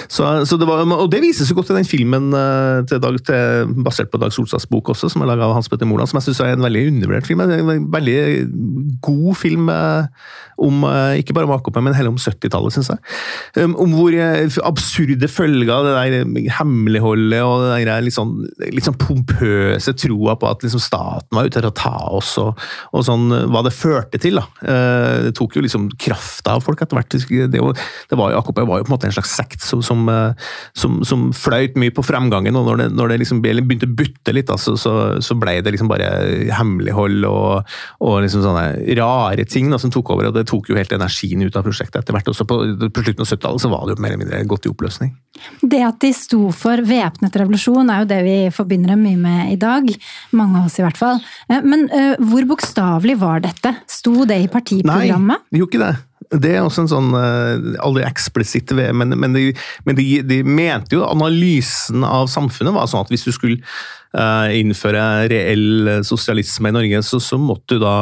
[0.10, 3.20] Så, så det var, og det vises jo godt i den filmen uh, til Dag,
[3.28, 6.18] til, basert på Dag Solstads bok også, som er laga av Hans Petter Moland, som
[6.18, 7.46] jeg syns er en veldig undervurdert film.
[7.46, 8.18] En veldig
[9.06, 9.70] god film
[10.66, 10.86] om
[11.20, 13.02] ikke bare om AKP, men heller om 70-tallet, syns jeg.
[13.60, 18.34] Um, om hvor eh, absurde følger av det der hemmeligholdet og det der litt sånn,
[18.74, 22.62] litt sånn pompøse troa på at liksom staten var ute til å ta oss, og,
[22.96, 24.40] og sånn, hva det førte til.
[24.40, 24.48] da.
[25.26, 27.16] Det tok jo liksom krafta av folk etter hvert.
[27.16, 30.08] Det, det var jo, AKP var jo på en måte en slags sekt som, som,
[30.78, 34.36] som, som fløyt mye på fremgangen, og når det, når det liksom begynte å butte
[34.36, 34.94] litt, da, så, så,
[35.24, 36.10] så, ble det liksom bare
[36.56, 38.66] hemmelighold og, og liksom sånne
[39.00, 40.94] rare ting da, som tok over, og det tok jo helt
[41.26, 42.30] energien ut av prosjektet etter hvert.
[42.30, 42.60] Også på,
[42.90, 45.14] på slutten av 70-tallet så var det jo mer eller mindre gått i oppløsning.
[45.62, 49.54] Det at de sto for væpnet revolusjon er jo det vi forbinder dem mye med
[49.54, 49.90] i dag.
[50.36, 51.22] Mange av oss i hvert fall.
[51.50, 53.76] Eh, men uh, hvor bokstavelig var dette?
[53.90, 55.42] Sto det i partiprogrammet?
[55.46, 55.96] Nei, det gjorde ikke det.
[56.26, 59.52] Det er også en sånn uh, aldri eksplisitt men, men, de,
[59.86, 63.62] men de, de, mente jo analysen av samfunnet var sånn at hvis du skulle
[64.56, 67.96] innføre reell sosialisme i Norge, så, så måtte du da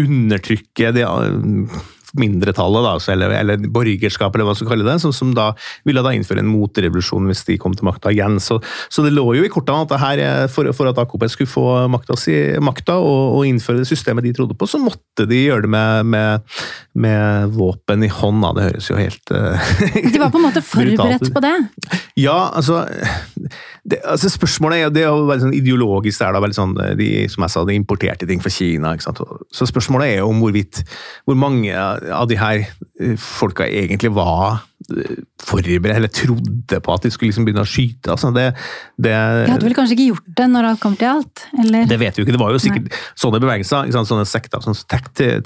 [0.00, 1.04] undertrykke de
[2.18, 5.50] mindretallet, da, altså, eller, eller borgerskap, eller hva man skal kalle det, som, som, da
[5.86, 8.40] ville da innføre en motrevolusjon hvis de kom til makta igjen.
[8.42, 8.58] Så,
[8.90, 12.18] så, det lå jo i kortene at her, for, for, at AKP skulle få makta,
[12.18, 15.72] si, makta og, og, innføre det systemet de trodde på, så måtte de gjøre det
[15.72, 16.58] med, med,
[17.06, 18.42] med våpen i hånd.
[18.44, 18.54] Da.
[18.56, 21.56] Det høres jo helt uh, De var på en måte forberedt på det?
[22.18, 22.84] Ja, altså
[23.90, 27.10] det, altså spørsmålet er det er jo veldig sånn ideologisk der da, veldig sånn, de,
[27.32, 28.94] som jeg sa, de importerte ting fra Kina.
[28.94, 29.22] ikke sant?
[29.54, 30.82] Så spørsmålet er jo om hvorvidt
[31.28, 37.06] hvor mange av de her eh, folka egentlig var eh, forberedt, eller trodde på at
[37.06, 38.12] de skulle liksom begynne å skyte.
[38.14, 38.46] Altså det,
[38.96, 41.44] det, de hadde vel kanskje ikke gjort det når alt kom til alt?
[41.58, 41.88] Eller?
[41.90, 42.36] Det vet vi jo ikke.
[42.36, 43.02] Det var jo sikkert Nei.
[43.24, 43.92] sånne bevegelser.
[44.10, 44.78] Sånne sekter som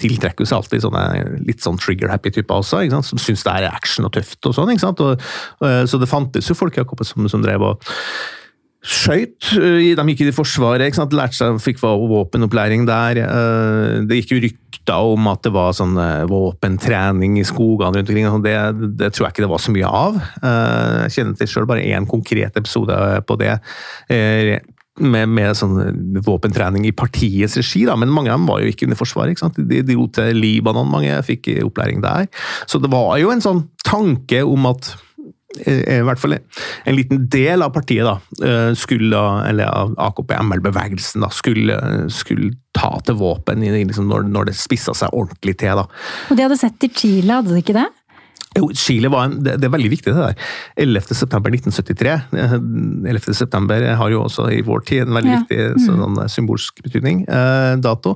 [0.04, 1.04] tiltrekker seg alltid sånne
[1.48, 4.72] litt sånn trigger-happy typer også, som syns det er action og tøft og sånn.
[4.80, 5.02] sant?
[5.04, 5.20] Og,
[5.60, 7.92] og, så det fantes jo folk som, som drev og
[8.84, 9.54] skøyt.
[9.56, 11.16] Eh, de gikk i Forsvaret, ikke sant?
[11.16, 13.22] lærte seg, fikk våpenopplæring der.
[13.24, 18.12] Eh, det gikk jo rykter om at det var sånn eh, våpentrening i skogene rundt
[18.12, 18.44] omkring.
[18.44, 18.54] Det,
[19.00, 20.20] det, tror jeg ikke det var så mye av.
[20.44, 23.56] Jeg kjenner til selv bare én konkret episode på det.
[24.94, 28.86] med, med sånn våpentrening i partiets regi, da, men mange av dem var jo ikke
[28.86, 29.32] under Forsvaret.
[29.32, 29.58] ikke sant?
[29.58, 32.28] De dro til Libanon, mange fikk opplæring der.
[32.70, 34.92] Så det var jo en sånn tanke om at
[35.62, 41.78] i hvert fall en liten del av partiet, da, skulle, eller av AKP-ML-bevegelsen, da, skulle,
[42.12, 45.78] skulle, ta til våpen liksom når, når, det spissa seg ordentlig til.
[45.78, 45.84] da.
[46.26, 47.86] Og De hadde sett i Chile, hadde de ikke det?
[48.54, 50.34] Jo, Chile var en, det, det, er veldig viktig, det der.
[50.84, 52.12] 11.9.1973.
[52.34, 55.40] 11.9 har jo også i vår tid en veldig ja.
[55.42, 55.86] viktig mm.
[55.86, 57.24] sånn, symbolsk betydning.
[57.26, 58.14] Eh, dato.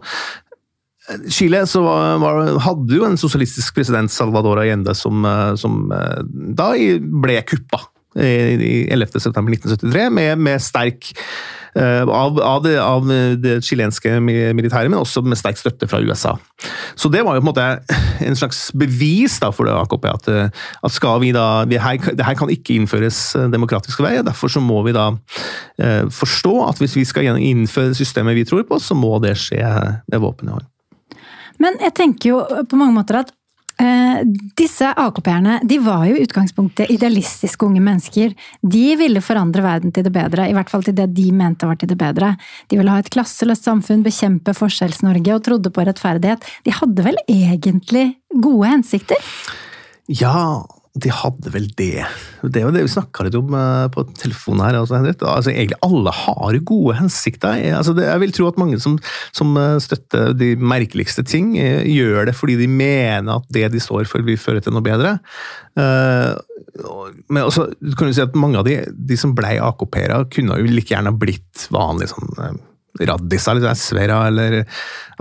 [1.33, 6.19] Chile så var, var, hadde jo en sosialistisk president, Salvador Allende, som, eh, som eh,
[6.59, 6.73] da
[7.23, 7.85] ble kuppa
[8.19, 11.13] i 11.9.1973 med, med sterk
[11.79, 13.05] Eh, av, av, det, av
[13.39, 16.33] det chilenske militæret, men også med sterk støtte fra USA.
[16.99, 17.67] Så det var jo på en måte
[18.25, 20.31] en slags bevis da, for det AKP at,
[20.89, 23.21] at skal vi da det her, det her, kan ikke innføres
[23.53, 25.13] demokratisk vei, og derfor så må vi da
[26.15, 30.25] forstå at hvis vi skal innføre systemet vi tror på, så må det skje med
[30.25, 30.67] våpen i hånd.
[31.59, 33.35] Men jeg tenker jo på mange måter at
[33.79, 34.23] Eh,
[34.59, 38.33] disse AKP-erne de var jo i utgangspunktet idealistiske unge mennesker.
[38.59, 41.79] De ville forandre verden til det bedre, i hvert fall til det de mente var
[41.79, 42.33] til det bedre.
[42.67, 46.43] De ville ha et klasseløst samfunn, bekjempe Forskjells-Norge og trodde på rettferdighet.
[46.67, 49.31] De hadde vel egentlig gode hensikter?
[50.11, 50.65] Ja,
[50.97, 52.05] de hadde vel det.
[52.43, 54.79] Det jo det vi snakka litt om eh, på telefonen her.
[54.81, 57.61] Altså, altså, egentlig alle har gode hensikter.
[57.77, 58.97] Altså, det, jeg vil tro at mange som,
[59.37, 63.83] som, eh, støtter de merkeligste ting, eh, gjør det fordi de mener at det de
[63.83, 65.19] står for, vil føre til noe bedre.
[65.79, 70.73] Men også, kan du si at mange av de, de som ble AKP-ere, kunne jo
[70.73, 72.59] like gjerne blitt vanlige sånn
[73.07, 74.59] raddiser, liksom SV-ere eller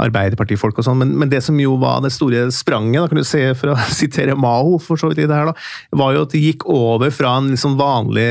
[0.02, 3.28] Arbeiderpartifolk og sånn, men, men, det som jo var det store spranget, da kan du
[3.28, 5.56] se for å sitere Mao, for så vidt i det her, da,
[6.02, 8.28] var jo at det gikk over fra en liksom vanlig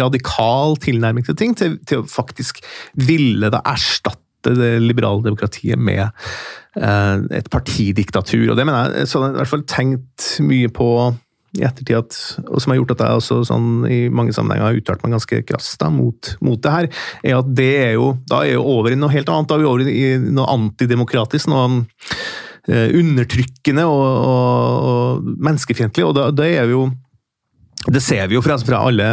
[0.00, 2.62] radikal tilnærming til ting, til, til å faktisk
[3.08, 8.52] ville da erstatte det liberale demokratiet med eh, et partidiktatur.
[8.52, 10.90] Og det mener jeg så jeg i hvert fall tenkt mye på
[11.56, 14.80] i ettertid at, og som har gjort at jeg også sånn, i mange sammenhenger har
[14.80, 16.88] uttalt meg ganske krast mot, mot, det her,
[17.24, 19.48] er at det er jo da er jo over i noe helt annet.
[19.48, 21.64] Da er vi over i noe antidemokratisk, noe
[22.68, 26.04] uh, undertrykkende og, og, og menneskefiendtlig.
[26.08, 26.88] Og da, da, er jo
[27.86, 29.06] det ser vi jo fra, fra, alle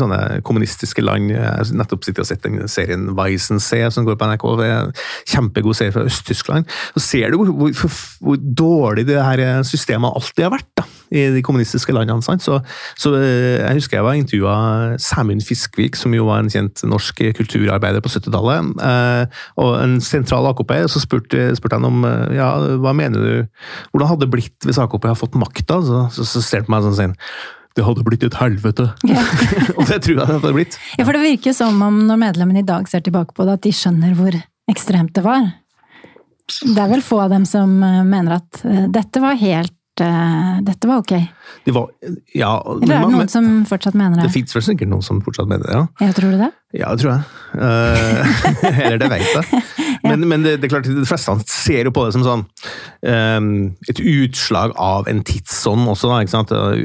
[0.00, 1.28] sånne kommunistiske land.
[1.34, 4.46] Jeg har nettopp sittet og sett den serien Weissensee som går på NRK.
[4.56, 4.94] Det er en
[5.28, 6.64] Kjempegod serie fra Øst-Tyskland.
[6.96, 11.26] Så ser du hvor, hvor, hvor, dårlig det her systemet alltid har vært da, i
[11.34, 12.24] de kommunistiske landene.
[12.40, 12.56] Så,
[12.96, 14.56] så, eh, Jeg husker jeg var intervjua
[15.02, 18.72] Sæmund Fiskvik, som jo var en kjent norsk kulturarbeider på 70-tallet.
[18.80, 20.72] Eh, og en sentral AKP.
[20.88, 22.48] Så spurte, spurte han om eh, ja,
[22.80, 25.82] hva mener du, hvordan hadde det blitt hvis AKP har fått makta?
[25.84, 27.14] Så, så, så ser han på meg sånn og
[27.76, 28.88] det hadde blitt et helvete.
[29.04, 29.22] Ja.
[29.76, 30.78] og det tror jeg det hadde blitt.
[30.96, 33.66] Ja, For det virker som om når medlemmene i dag ser tilbake på det, at
[33.66, 34.36] de skjønner hvor
[34.72, 35.50] ekstremt det var.
[36.62, 40.62] Det er vel få av dem som eh, mener at eh, dette var helt uh,
[40.62, 41.12] dette var ok.
[41.64, 41.88] Det var,
[42.34, 44.28] ja, Eller er det noen som fortsatt mener det?
[44.28, 46.06] Det fins vel sikkert noen som fortsatt mener det, ja.
[46.06, 46.50] Jeg tror du det?
[46.76, 47.22] Ja, det tror jeg.
[47.56, 49.62] Uh, eller det vet jeg.
[50.06, 50.30] Men, ja.
[50.32, 52.44] men det, det, er klart, de fleste ser jo på det som sånn
[53.06, 53.48] um,
[53.90, 56.10] et utslag av en tidsånd også.
[56.10, 56.42] Da?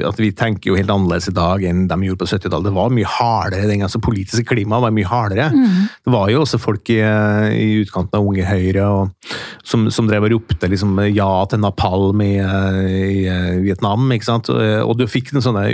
[0.10, 2.70] At Vi tenker jo helt annerledes i dag enn de gjorde på 70-tallet.
[2.70, 5.50] Det var mye hardere, den gang, så politiske klimaet var mye hardere.
[5.54, 5.88] Mm.
[6.06, 9.34] Det var jo også folk i, i utkanten av Unge Høyre og,
[9.68, 13.12] som, som, drev og ropte liksom, ja til napalm i, i,
[13.64, 14.08] Vietnam.
[14.16, 14.52] ikke sant?
[14.54, 15.68] Og, og du fikk en sånne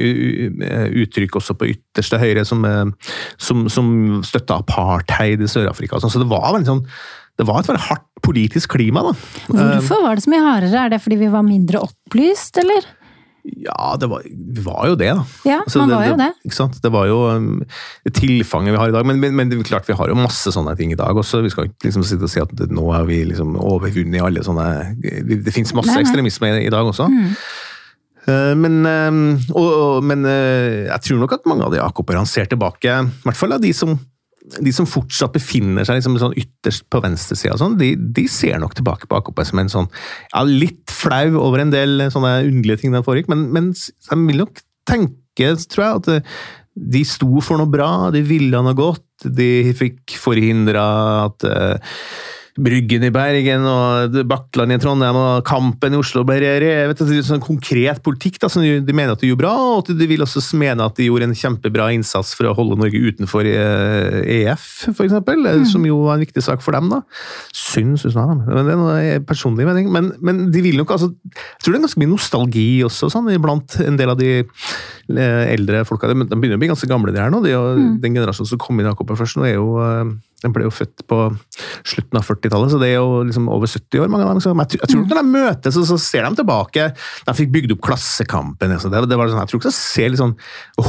[1.04, 2.66] uttrykk også på ytterste høyre som,
[3.42, 3.94] som, som
[4.28, 6.00] støtta apartheid i Sør-Afrika.
[6.02, 6.86] Så det var veldig sånn
[7.38, 9.16] det var et veldig hardt politisk klima, da.
[9.48, 10.86] Hvorfor var det så mye hardere?
[10.86, 12.88] Er det fordi vi var mindre opplyst, eller?
[13.48, 15.24] Ja, det var, vi var jo det, da.
[15.48, 16.28] Ja, altså, man var det, jo det.
[16.50, 16.80] Ikke sant?
[16.84, 17.62] Det var jo um,
[18.12, 19.08] tilfanget vi har i dag.
[19.08, 21.40] Men, men, men, det er klart vi har jo masse sånne ting i dag også.
[21.46, 24.68] Vi skal ikke liksom sitte og si at nå har vi liksom overvunnet alle sånne
[25.00, 26.04] Det, det fins masse nei, nei.
[26.04, 27.08] ekstremisme i dag også.
[27.08, 27.32] Mm.
[28.28, 29.24] Uh, men, um,
[29.54, 33.28] og, og, men uh, jeg tror nok at mange av de AKP-erne ser tilbake, i
[33.30, 33.96] hvert fall av de som
[34.64, 38.78] de som fortsatt befinner seg liksom sånn ytterst på venstresida, sånn, de, de, ser nok
[38.78, 42.96] tilbake på AKP som en sånn ja, litt flau over en del sånne underlige ting
[42.96, 46.40] der foregikk, men, men de vil nok tenke, tror jeg, at eh,
[46.78, 50.84] de sto for noe bra, de ville noe godt, de fikk forhindra
[51.26, 51.96] at uh,
[52.58, 56.98] Bryggen i Bergen og Bakkland i Trondheim og Kampen i Oslo ble revet.
[56.98, 59.92] Det er sånn konkret politikk da, som de, mener at de gjorde bra, og at
[60.00, 63.48] de vil også mene at de gjorde en kjempebra innsats for å holde Norge utenfor
[63.50, 65.68] eh, EF, f.eks., mm.
[65.70, 66.90] som jo var en viktig sak for dem.
[66.94, 67.04] da.
[67.54, 68.40] Synd, syns jeg.
[68.48, 69.92] Men det er noe personlig mening.
[69.94, 73.30] Men, men, de vil nok altså, Jeg tror det er ganske mye nostalgi også sånn,
[73.44, 76.10] blant en del av de eh, eldre folka.
[76.10, 77.44] De begynner å bli ganske gamle, de her nå.
[77.46, 78.00] De, mm.
[78.02, 80.74] Den generasjonen som kom inn i AKP først, nå er jo eh, den ble jo
[80.74, 81.18] født på
[81.88, 84.12] slutten av 40-tallet, så det er jo liksom over 70 år.
[84.14, 84.42] mange av dem.
[84.44, 86.86] Så jeg, tror nok når de møtes, så, så, ser de tilbake.
[87.26, 88.76] De fikk bygd opp Klassekampen.
[88.84, 90.36] Så det, det var sånn, jeg tror ikke de ser litt sånn,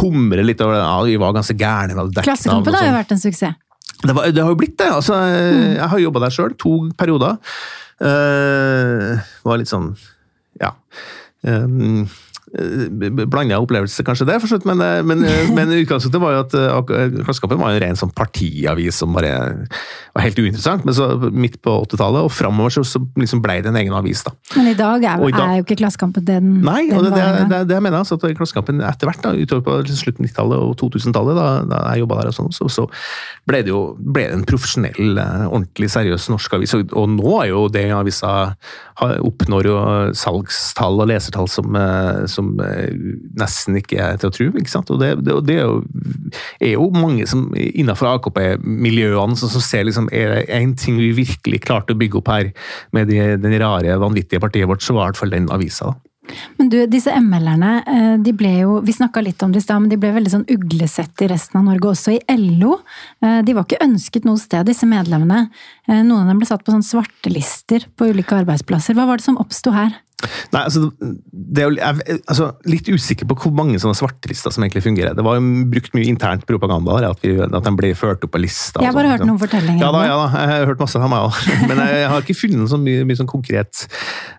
[0.02, 1.96] humre litt over ja, vi var ganske gærne.
[2.20, 3.00] Klassekampen har jo sånn.
[3.00, 3.56] vært en suksess.
[3.98, 4.92] Det, var, det, har jo blitt det.
[4.94, 5.64] altså, mm.
[5.78, 7.40] Jeg har jobba der sjøl, to perioder.
[7.98, 9.16] Uh,
[9.48, 9.90] var litt sånn
[10.60, 10.76] Ja.
[11.42, 12.04] Um,
[13.28, 16.54] blanda opplevelse, kanskje det, for slutt, men, eh, men, eh, men utgangspunktet var jo at
[17.24, 19.32] Klassekampen var en ren sånn partiavis som bare
[20.14, 20.86] var helt uinteressant.
[20.86, 24.24] Men så midt på 80-tallet og framover så, så liksom ble det en egen avis.
[24.26, 24.34] da.
[24.56, 27.26] Men i dag er, i dag, er jo ikke Klassekampen den Nei, og det, det,
[27.50, 30.30] det, det jeg mener altså, at Klassekampen etter hvert, da, utover på liksom slutten av
[30.30, 32.86] 90-tallet og 2000-tallet, da, da, jeg jobba der, og sånn, så, så,
[33.48, 36.74] ble det jo ble det en profesjonell, ordentlig seriøs norsk avis.
[36.76, 38.32] Og, og nå er jo det avisa
[38.98, 39.76] oppnår jo
[40.18, 41.76] salgstall og lesertall som,
[42.30, 42.88] som eh,
[43.38, 44.48] nesten ikke er til å tro.
[44.50, 44.90] ikke sant?
[44.94, 45.82] Og det, det, det er, jo,
[46.60, 51.12] er, jo, mange som innenfor AKP-miljøene som, som, ser liksom, er det én ting vi
[51.16, 52.52] virkelig klarte å bygge opp her
[52.96, 55.92] med de, den rare, vanvittige partiet vårt, så var det i hvert fall den avisa.
[55.92, 56.07] da.
[56.58, 59.82] Men du, disse ML-erne, eh, de ble jo Vi snakka litt om det i stad,
[59.82, 62.78] men de ble veldig sånn uglesett i resten av Norge, også i LO.
[63.24, 65.48] Eh, de var ikke ønsket noe sted, disse medlemmene.
[65.88, 68.96] Noen av dem ble satt på sånn svartelister på ulike arbeidsplasser.
[68.96, 69.96] Hva var det som oppsto her?
[70.50, 70.88] Nei, altså,
[71.30, 75.14] det er jo, jeg, altså, Litt usikker på hvor mange sånne svartelister som egentlig fungerer.
[75.14, 78.32] Det var jo brukt mye internt propaganda der, at, vi, at de ble ført opp
[78.34, 78.82] på lista.
[78.82, 79.84] Jeg har bare hørt noen fortellinger.
[79.84, 81.38] Ja da, ja da, jeg har hørt masse av meg òg.
[81.70, 83.84] Men jeg har ikke funnet så mye, mye sånn konkret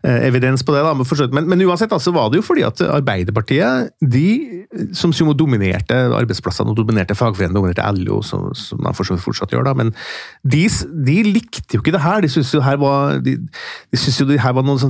[0.03, 0.83] eh, evidens på det.
[0.83, 0.91] da,
[1.31, 6.71] men, men, uansett altså, var det jo fordi at Arbeiderpartiet, de som jo dominerte arbeidsplassene
[6.71, 9.93] og dominerte fagforeningene, dominerte LO, som, som de fortsatt gjør, da, men
[10.43, 10.65] de,
[11.07, 12.21] de, likte jo ikke det her.
[12.23, 14.81] De syntes jo, her var, de, de jo det her var noe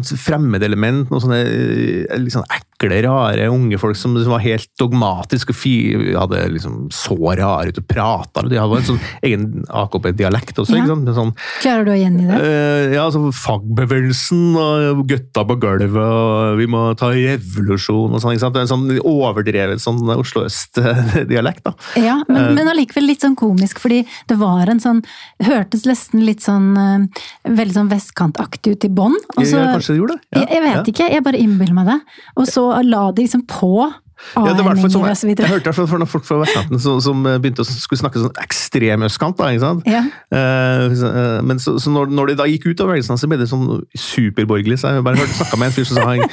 [0.66, 1.10] element.
[1.10, 2.48] Noen sånne eh, sånn
[2.80, 7.80] ekle, rare unge folk som, som var helt dogmatiske og hadde liksom så rare ut
[7.82, 8.44] og prata.
[8.48, 10.78] De hadde en sånn egen AKP-dialekt også.
[10.78, 10.84] Ja.
[10.84, 11.12] ikke sant?
[11.20, 12.40] Sånn, Klarer du å gjengi det?
[12.40, 18.36] Uh, ja, altså Fagbevegelsen og gutta på gulvet og vi må ta revolusjon og sånn.
[18.36, 18.60] ikke sant?
[18.62, 21.66] En sånn overdrevet sånn Oslo øst-dialekt.
[21.68, 21.76] da.
[22.00, 25.04] Ja, men, uh, men allikevel litt sånn komisk, fordi det var en sånn
[25.44, 29.16] Hørtes nesten litt sånn uh, veldig sånn vestkantaktig ut i bånn.
[29.40, 30.26] Ja, kanskje det gjorde det.
[30.34, 30.42] Ja.
[30.42, 30.84] Jeg, jeg, vet ja.
[30.94, 31.98] ikke, jeg bare innbiller meg det.
[32.40, 33.90] Og så la det liksom på
[34.36, 37.64] ja, det var sånn, jeg, jeg hørte fra noen folk fra vestkanten som, som, begynte
[37.64, 39.38] å skulle snakke sånn ekstrem østkant.
[39.40, 39.88] da, ikke sant?
[39.88, 40.04] Ja.
[40.28, 43.48] Uh, men så, så når, når, de da gikk ut av bevegelsen, så ble det
[43.50, 44.82] sånn superborgerlig.
[44.82, 46.26] så Jeg bare hørte snakka med en fyr som sa han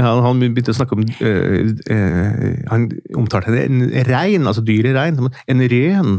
[0.00, 4.96] ja, han begynte å snakke om øh, øh, Han omtalte det en rein, altså dyret
[4.96, 6.16] rein, som en røn.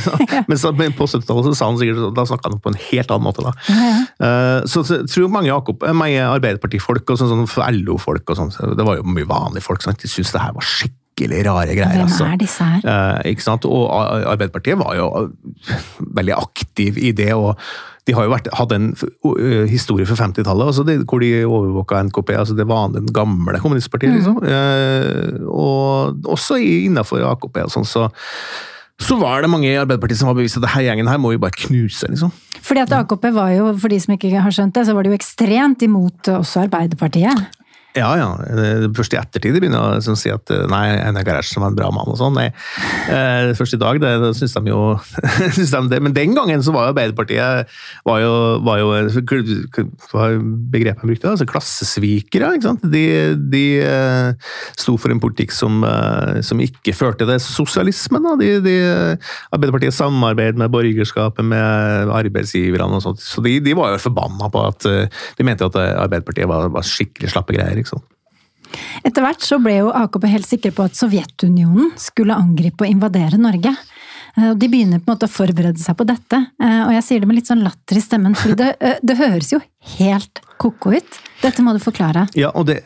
[0.48, 3.44] Men på 70-tallet sa han sikkert, da snakka han på en helt annen måte.
[3.44, 3.54] da.
[3.68, 4.02] Ja, ja.
[4.24, 8.86] Uh, så, så tror mange, Jakob, mange Arbeiderpartifolk og sånn, sånn LO-folk og sånn, det
[8.86, 11.94] var jo mye vanlige folk som syntes det her var skikkelig rare greier.
[11.94, 12.26] Hvem altså.
[12.26, 12.84] er disse her?
[12.84, 13.64] Eh, ikke sant?
[13.64, 15.10] Og Arbeiderpartiet var jo
[16.16, 17.32] veldig aktiv i det.
[17.34, 17.58] og
[18.04, 18.90] de har jo vært, hatt en
[19.70, 24.12] historie fra 50-tallet altså hvor de overvåka NKP, altså det vanlige, den gamle kommunistpartiet.
[24.12, 24.18] Mm.
[24.18, 24.36] liksom.
[24.44, 28.10] Eh, og også innafor AKP og sånn, så
[29.02, 31.40] så var det mange i Arbeiderpartiet som var bevist at denne gjengen her må vi
[31.42, 32.06] bare knuse.
[32.12, 32.30] liksom.
[32.62, 35.10] Fordi at AKP var jo, for de som ikke har skjønt det, så var det
[35.10, 37.58] jo ekstremt imot også Arbeiderpartiet.
[37.94, 38.28] Ja, ja.
[38.96, 42.10] Først i ettertid de begynner å si at nei, Einar Gerhardsen var en bra mann
[42.10, 42.34] og sånn.
[42.34, 42.48] Nei,
[43.06, 44.80] eh, først i dag, det, det syns de jo
[45.54, 46.00] synes de det.
[46.02, 47.70] Men den gangen så var jo Arbeiderpartiet
[48.06, 48.32] var jo,
[48.66, 48.88] var jo
[50.10, 50.26] Hva
[50.74, 51.30] begrepet han brukte?
[51.30, 52.50] altså Klassesvikere.
[52.56, 52.82] ikke sant?
[52.90, 53.04] De,
[53.38, 53.62] de
[54.74, 55.86] sto for en politikk som,
[56.42, 58.26] som ikke førte til sosialismen.
[58.42, 58.74] De, de,
[59.54, 63.22] Arbeiderpartiet samarbeidet med borgerskapet, med arbeidsgiverne og sånt.
[63.22, 64.90] Så de, de var jo forbanna på at
[65.38, 67.83] De mente at Arbeiderpartiet var, var skikkelig slappe greier.
[67.84, 68.02] Liksom.
[69.04, 73.40] Etter hvert så ble jo AKP helt sikre på at Sovjetunionen skulle angripe og invadere
[73.40, 73.74] Norge.
[74.34, 76.40] Og de begynner på en måte å forberede seg på dette.
[76.58, 79.14] Eh, og jeg sier det med litt sånn latter i stemmen, for det, eh, det,
[79.20, 79.60] høres jo
[79.94, 81.20] helt ko-ko ut.
[81.38, 82.24] Dette må du forklare.
[82.34, 82.80] Ja, og det,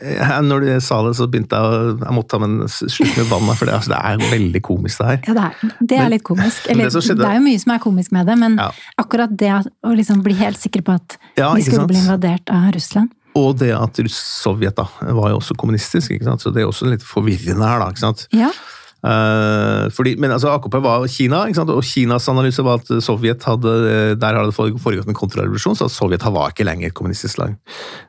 [0.45, 3.57] når du sa det, så begynte jeg å Jeg måtte ta en slutt med vannet,
[3.57, 5.21] for det, altså, det, er veldig komisk, det her.
[5.25, 6.69] Ja, det er, det er litt komisk.
[6.69, 8.69] Eller, det, det, er jo mye som er komisk med det, men ja.
[9.01, 12.69] akkurat det å liksom bli helt sikker på at ja, de skulle bli invadert av
[12.77, 16.43] Russland og det at Sovjet da, var jo også kommunistisk, ikke sant?
[16.43, 17.81] så det er også litt forvirrende her.
[17.83, 18.27] da, ikke sant?
[18.35, 18.51] Ja.
[18.99, 21.69] Uh, fordi, men altså, AKP var Kina, ikke sant?
[21.71, 23.71] og Kinas analyse var at Sovjet hadde
[24.19, 27.55] der hadde det foregått en kontrarevolusjon, så Sovjet var ikke lenger et kommunistisk land.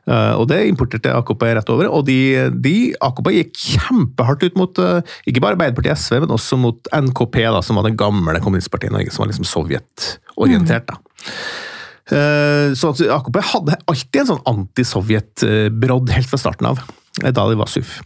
[0.09, 1.87] Uh, og det importerte AKP rett over.
[1.87, 2.19] Og de,
[2.51, 6.93] de AKP gikk kjempehardt ut mot uh, ikke bare Arbeiderpartiet og SV, men også mot
[7.07, 10.91] NKP, da, som var det gamle kommunistpartiet i Norge, som var liksom sovjetorientert.
[10.91, 11.70] Mm.
[12.09, 16.81] Så AKP hadde alltid en sånn anti-Sovjet-brodd helt fra starten av,
[17.21, 17.99] da de var SUF.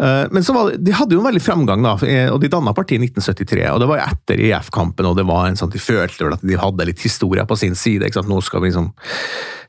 [0.00, 3.00] Eh, men var, de hadde jo en veldig framgang, da, eh, og de danna partiet
[3.00, 3.64] i 1973.
[3.72, 6.86] og Det var etter IF-kampen, og det var en sånn, de følte at de hadde
[6.88, 8.06] litt historie på sin side.
[8.06, 8.92] ikke sant, Nå skal vi liksom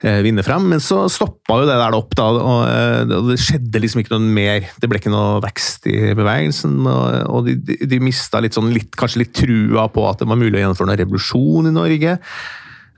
[0.04, 0.70] eh, vinne frem.
[0.70, 4.70] Men så stoppa jo det der opp, da, og det skjedde liksom ikke noe mer.
[4.80, 6.80] Det ble ikke noe vekst i bevegelsen,
[7.28, 10.60] og de, de mista litt sånn, litt, kanskje litt trua på at det var mulig
[10.60, 12.18] å gjennomføre noen revolusjon i Norge.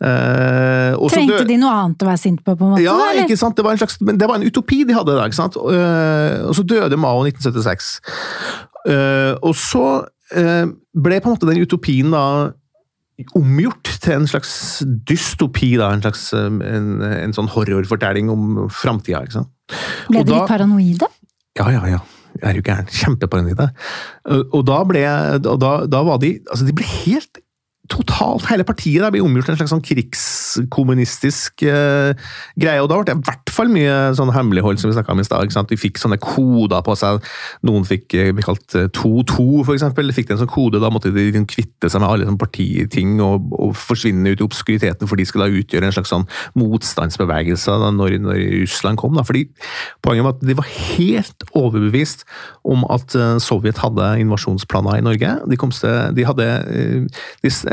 [0.04, 2.56] Uh, Trengte de noe annet å være sint på?
[2.60, 2.84] på en måte?
[2.84, 3.24] Ja, eller?
[3.24, 3.56] ikke sant?
[3.56, 5.28] Det var, en slags, det var en utopi de hadde da.
[5.30, 5.56] ikke sant?
[5.56, 7.94] Uh, og så døde Mao i 1976.
[8.84, 9.86] Uh, og så
[10.34, 12.24] ble på en måte den utopien da
[13.38, 19.44] omgjort til en slags dystopi, da, en slags en, en sånn horrorfortelling om framtida.
[20.10, 21.12] Ble de litt paranoide?
[21.60, 22.02] Ja, ja, ja.
[22.40, 22.90] Jeg er jo gæren.
[22.90, 23.70] Kjempeparanoide.
[24.56, 25.04] Og da ble
[25.38, 27.43] og da, da var de altså de ble helt
[27.92, 32.14] totalt Hele partiet der blir omgjort til en slags sånn krigskommunistisk uh,
[32.60, 32.80] greie.
[32.80, 35.26] Og da ble det i hvert fall mye sånn hemmelighold, som vi snakka om i
[35.28, 35.52] stad.
[35.70, 37.20] De fikk sånne koder på seg.
[37.68, 39.86] Noen fikk uh, bli kalt 2-2, uh, f.eks.
[39.98, 43.18] De fikk en sånn kode, da måtte de liksom kvitte seg med alle sånn partiting
[43.24, 46.28] og, og, forsvinne ut i obskuriteten, for de skulle da utgjøre en slags sånn
[46.60, 49.18] motstandsbevegelse da når, når, Russland kom.
[49.20, 49.26] Da.
[49.28, 49.46] Fordi
[50.04, 52.24] Poenget var at de var helt overbevist
[52.68, 53.14] om at
[53.44, 55.36] Sovjet hadde invasjonsplaner i Norge.
[55.50, 56.48] De, til, de hadde
[57.44, 57.52] de,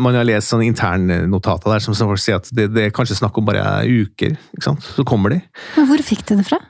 [0.00, 3.38] man har lest sånne internnotater der som folk sier at det, det, er kanskje snakk
[3.38, 4.36] om bare uker.
[4.56, 4.84] ikke sant?
[4.96, 5.40] Så kommer de.
[5.76, 6.60] Men hvor fikk de det fra?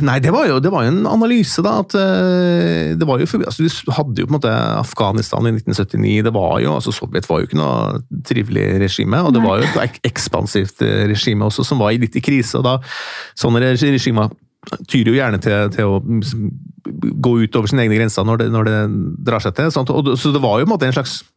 [0.00, 1.74] Nei, det var jo, det var jo en analyse, da.
[1.82, 5.52] at uh, det var jo, forbi, altså, Du hadde jo på en måte Afghanistan i
[5.52, 6.24] 1979.
[6.24, 9.20] det var jo, altså Sovjet var jo ikke noe trivelig regime.
[9.20, 9.50] Og det Nei.
[9.50, 12.56] var jo et ekspansivt eh, regime også, som var litt i krise.
[12.56, 12.78] og da
[13.36, 14.32] Sånne regimer
[14.88, 16.24] tyr jo gjerne til, til, å mm,
[17.22, 18.78] gå ut over sine egne grenser når det, når det
[19.28, 19.72] drar seg til.
[19.74, 19.92] Sant?
[19.92, 21.35] Og, så det var jo på en måte en slags Eh,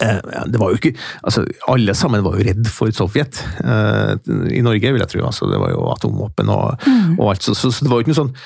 [0.00, 4.16] det var jo ikke, altså Alle sammen var jo redd for Sovjet eh,
[4.56, 5.24] i Norge, vil jeg tro.
[5.28, 7.16] Altså, det var jo atomvåpen og, mm.
[7.18, 7.46] og alt.
[7.46, 8.36] Så, så, så, det var jo ikke noe sånn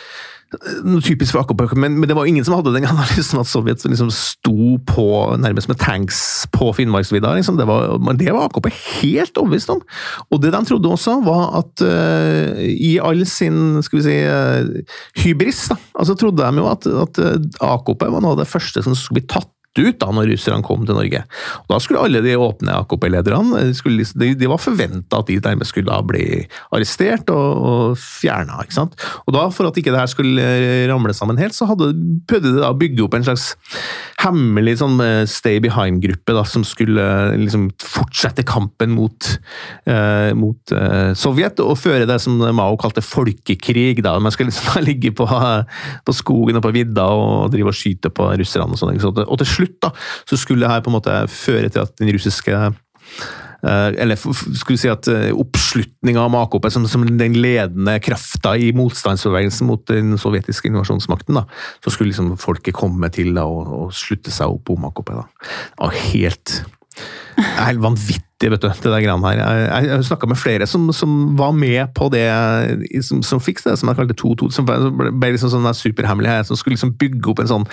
[0.87, 3.85] noe typisk for AKP, men, men, det var ingen som hadde den analysen at Sovjet
[3.89, 5.07] liksom sto på
[5.41, 6.19] nærmest med tanks
[6.55, 7.33] på Finnmarksvidda.
[7.39, 7.59] Liksom.
[7.59, 8.69] Det, var, det var AKP
[9.01, 9.83] helt overbevist om.
[10.31, 14.95] Og det de trodde også, var at uh, i all sin skal vi si, uh,
[15.25, 17.25] hybris, da, altså trodde de jo at, at
[17.65, 19.51] AKP var noe av det første som skulle bli tatt
[19.81, 21.23] ut da når russerne kom til Norge.
[21.65, 25.91] Og da skulle alle de åpne AKP-lederne de, de, var forventa at de dermed skulle
[25.91, 26.45] da bli
[26.75, 28.63] arrestert og, og fjerna.
[28.65, 30.49] Og da, for at ikke det her skulle
[30.91, 31.93] ramle sammen helt, så hadde,
[32.29, 33.53] prøvde de da å bygge opp en slags
[34.25, 37.05] hemmelig sånn eh, stay behind-gruppe da, som skulle
[37.41, 39.31] liksom fortsette kampen mot,
[39.91, 44.03] eh, mot eh, Sovjet og føre det som Mao kalte folkekrig.
[44.05, 48.13] da, Man skulle liksom ligge på, på skogen og på vidda og drive og skyte
[48.15, 48.75] på russerne.
[48.75, 49.95] Og sånn, og til slutt slutt da,
[50.29, 52.75] så skulle det her på en måte føre til at den russiske eh,
[53.65, 59.69] eller skulle si at eh, oppslutninga av AKP som, som, den ledende krafta i motstandsbevegelsen
[59.71, 61.47] mot den sovjetiske invasjonsmakten, da,
[61.85, 65.17] så skulle liksom folket komme til da, og, og slutte seg opp om AKP.
[65.17, 65.27] da.
[65.87, 66.61] Og helt,
[67.57, 69.41] helt vanvittig, vet du, det der greiene her.
[69.41, 72.27] Jeg, jeg, snakka med flere som, som, var med på det,
[73.07, 76.61] som, som fikk det som jeg kalte 2-2, som ble, ble liksom sånn superhemmelighet, som
[76.61, 77.73] skulle liksom bygge opp en sånn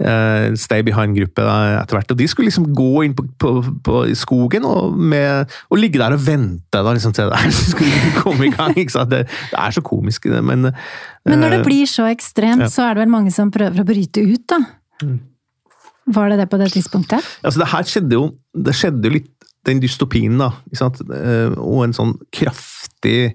[0.00, 2.14] uh, Stay Behind-gruppe etter hvert.
[2.14, 3.52] Og de skulle liksom gå inn på, på,
[3.84, 8.14] på skogen og, med, og, ligge der og vente da, liksom, til det her skulle
[8.20, 8.76] komme i gang.
[8.76, 9.26] Det, det,
[9.58, 10.86] er så komisk, det, men uh,
[11.28, 12.70] Men når det eh, blir så ekstremt, ja.
[12.72, 14.62] så er det vel mange som prøver å bryte ut, da?
[15.02, 15.20] Mm.
[16.12, 17.28] Var det det på det tidspunktet?
[17.46, 18.24] Altså, det her skjedde jo,
[18.58, 19.30] det skjedde jo litt
[19.68, 20.50] den dystopien, da.
[21.62, 22.72] Og en sånn kraftig
[23.02, 23.30] Eh,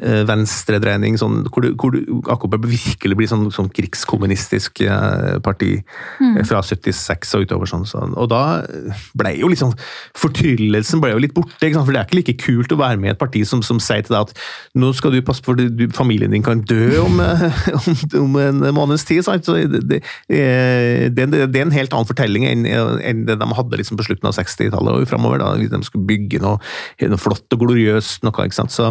[0.00, 1.96] venstredreining, sånn, hvor, hvor
[2.34, 5.72] AKP virkelig blir sånn, sånn krigskommunistisk eh, parti
[6.20, 6.38] mm.
[6.40, 7.70] Eh, fra 76 og utover.
[7.70, 8.14] sånn, sånn.
[8.20, 8.62] Og da
[9.18, 9.74] ble jo liksom
[10.18, 13.14] Fortryllelsen ble jo litt borte, for det er ikke like kult å være med i
[13.14, 14.44] et parti som, som sier til deg at
[14.78, 17.20] nå skal du passe på at familien din kan dø om,
[17.78, 19.22] om, om en måneds tid.
[19.26, 23.80] Så det, det, det, det, er en helt annen fortelling enn, enn det de hadde
[23.80, 25.42] liksom på slutten av 60-tallet og framover.
[25.42, 26.60] Da de skulle bygge noe,
[27.02, 28.24] noe flott og gloriøst.
[28.26, 28.74] noe, ikke sant?
[28.74, 28.90] Så,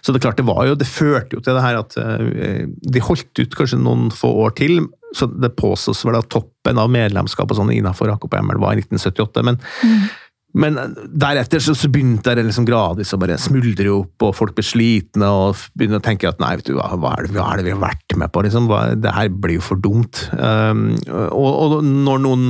[0.00, 2.64] så det er klart det var jo, det førte jo til det her at uh,
[2.66, 4.82] de holdt ut kanskje noen få år til.
[5.16, 9.46] så Det påstås vel at toppen av medlemskap og sånn innenfor AKP-ML var i 1978.
[9.46, 10.10] men mm.
[10.50, 14.64] Men deretter så, så begynte det liksom gradvis å bare smuldre opp, og folk ble
[14.66, 17.60] slitne og begynner å tenke at nei, vet du hva, hva, er, det, hva er
[17.60, 18.42] det vi har vært med på?
[18.42, 18.66] Liksom?
[18.70, 20.24] Hva, det her blir jo for dumt.
[20.34, 22.48] Um, og, og, når noen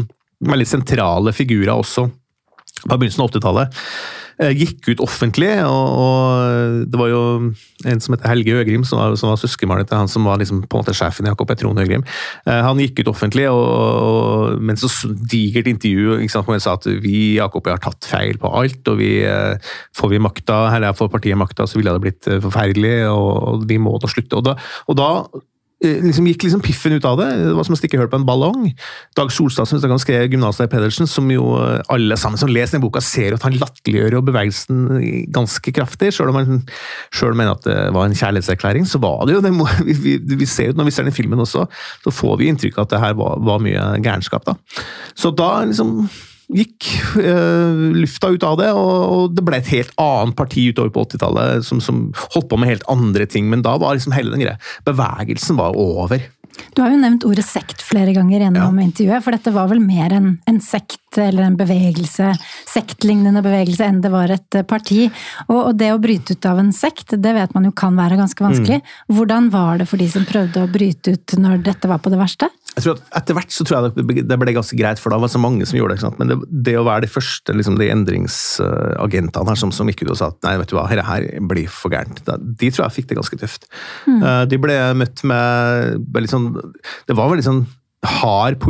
[0.48, 2.06] veldig sentrale figurer også
[2.86, 7.22] på begynnelsen av 80-tallet Eh, gikk ut offentlig, og, og, det var jo
[7.90, 10.62] en som heter Helge Øgrim, som var, som var søskenbarnet til han som var liksom
[10.64, 12.04] på en måte sjefen i Jakob Petron Øgrim.
[12.48, 14.88] Eh, han gikk ut offentlig, og, og men så
[15.32, 18.80] digert intervju ikke sant, hvor han sa at vi Jakob har tatt feil på alt,
[18.88, 22.96] og vi eh, får vi makta, eller får partiet makta, så ville det blitt forferdelig,
[23.12, 24.40] og, og vi må da slutte.
[24.40, 24.56] Og da,
[24.88, 25.49] og da Eh,
[25.80, 27.28] liksom gikk liksom piffen ut av det.
[27.40, 28.66] Det var som å stikke hull på en ballong.
[29.16, 33.00] Dag Solstad som skrev 'Gymnaslærer Pedersen', som jo eh, alle sammen som leser den boka,
[33.00, 36.12] ser at han latterliggjør bevegelsen ganske kraftig.
[36.12, 36.62] Selv om han
[37.12, 39.50] selv mener at det var en kjærlighetserklæring, så var det jo det.
[39.90, 41.66] Vi, vi, vi ser jo, Når vi ser den filmen også,
[42.04, 44.44] så får vi inntrykk av at det her var, var mye gærenskap.
[44.44, 44.54] da.
[45.14, 46.08] Så da liksom
[46.56, 46.88] gikk
[47.20, 51.06] uh, lufta ut av det, og, og, det ble et helt annet parti utover på
[51.08, 53.48] 80-tallet som, som, holdt på med helt andre ting.
[53.52, 56.22] Men da var liksom hele den greia Bevegelsen var over.
[56.74, 58.86] Du har jo nevnt ordet sekt flere ganger gjennom ja.
[58.86, 62.30] intervjuet, for dette var vel mer en, en, sekt eller en bevegelse,
[62.70, 65.08] sektlignende bevegelse, enn det var et parti.
[65.48, 68.20] Og, og, det å bryte ut av en sekt, det vet man jo kan være
[68.20, 68.80] ganske vanskelig.
[68.80, 69.16] Mm.
[69.18, 72.20] Hvordan var det for de som prøvde å bryte ut når dette var på det
[72.20, 72.50] verste?
[72.76, 75.28] Jeg tror at Etter hvert så tror jeg det ble ganske greit, for da var
[75.28, 76.10] det så mange som gjorde det.
[76.20, 76.36] Men det,
[76.70, 80.30] det å være de første liksom, de endringsagentene her som, som gikk ut og sa
[80.30, 83.18] at nei, vet du hva, dette her blir for gærent, de tror jeg fikk det
[83.18, 83.66] ganske tøft.
[84.06, 84.20] Mm.
[84.22, 86.39] Uh, de ble møtt med veldig sånn
[87.08, 87.62] Det var veldig sånn
[88.06, 88.62] hard,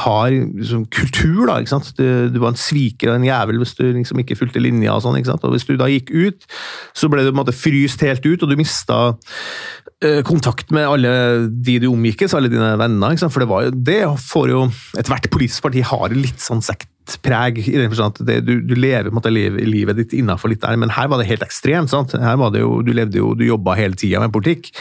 [0.00, 1.58] hard liksom, kultur, da.
[1.60, 1.90] ikke sant?
[1.98, 4.94] Du, du, var en sviker og en jævel hvis du liksom ikke fulgte linja.
[4.94, 5.44] Og sånn, ikke sant?
[5.44, 6.48] Og hvis du da gikk ut,
[6.96, 10.88] så ble du på en måte fryst helt ut, og du mista uh, kontakt med
[10.88, 11.10] alle
[11.52, 13.12] de du omgikkes, alle dine venner.
[13.12, 13.34] ikke sant?
[13.34, 14.62] For det, var jo, det får jo
[15.02, 19.12] Ethvert politisk parti har litt sånn sektpreg, i den forstand at det, du, du, lever
[19.12, 19.36] på en
[19.68, 21.92] livet ditt innafor litt der, men her var det helt ekstremt.
[21.92, 22.16] sant?
[22.16, 24.72] Her var det jo, Du levde jo, du jobba hele tida med politikk.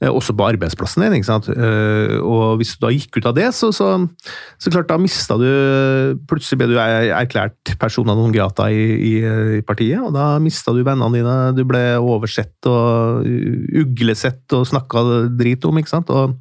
[0.00, 1.18] Eh, også på arbeidsplassen din.
[1.18, 1.48] ikke sant?
[1.52, 3.90] Eh, og hvis du da gikk ut av det, så, så,
[4.56, 5.48] så klart da mista du
[6.30, 9.12] Plutselig ble du erklært persona non grata i, i,
[9.58, 11.34] i partiet, og da mista du vennene dine.
[11.56, 13.26] Du ble oversett og
[13.82, 15.04] uglesett og snakka
[15.36, 16.08] drit om, ikke sant.
[16.08, 16.32] Og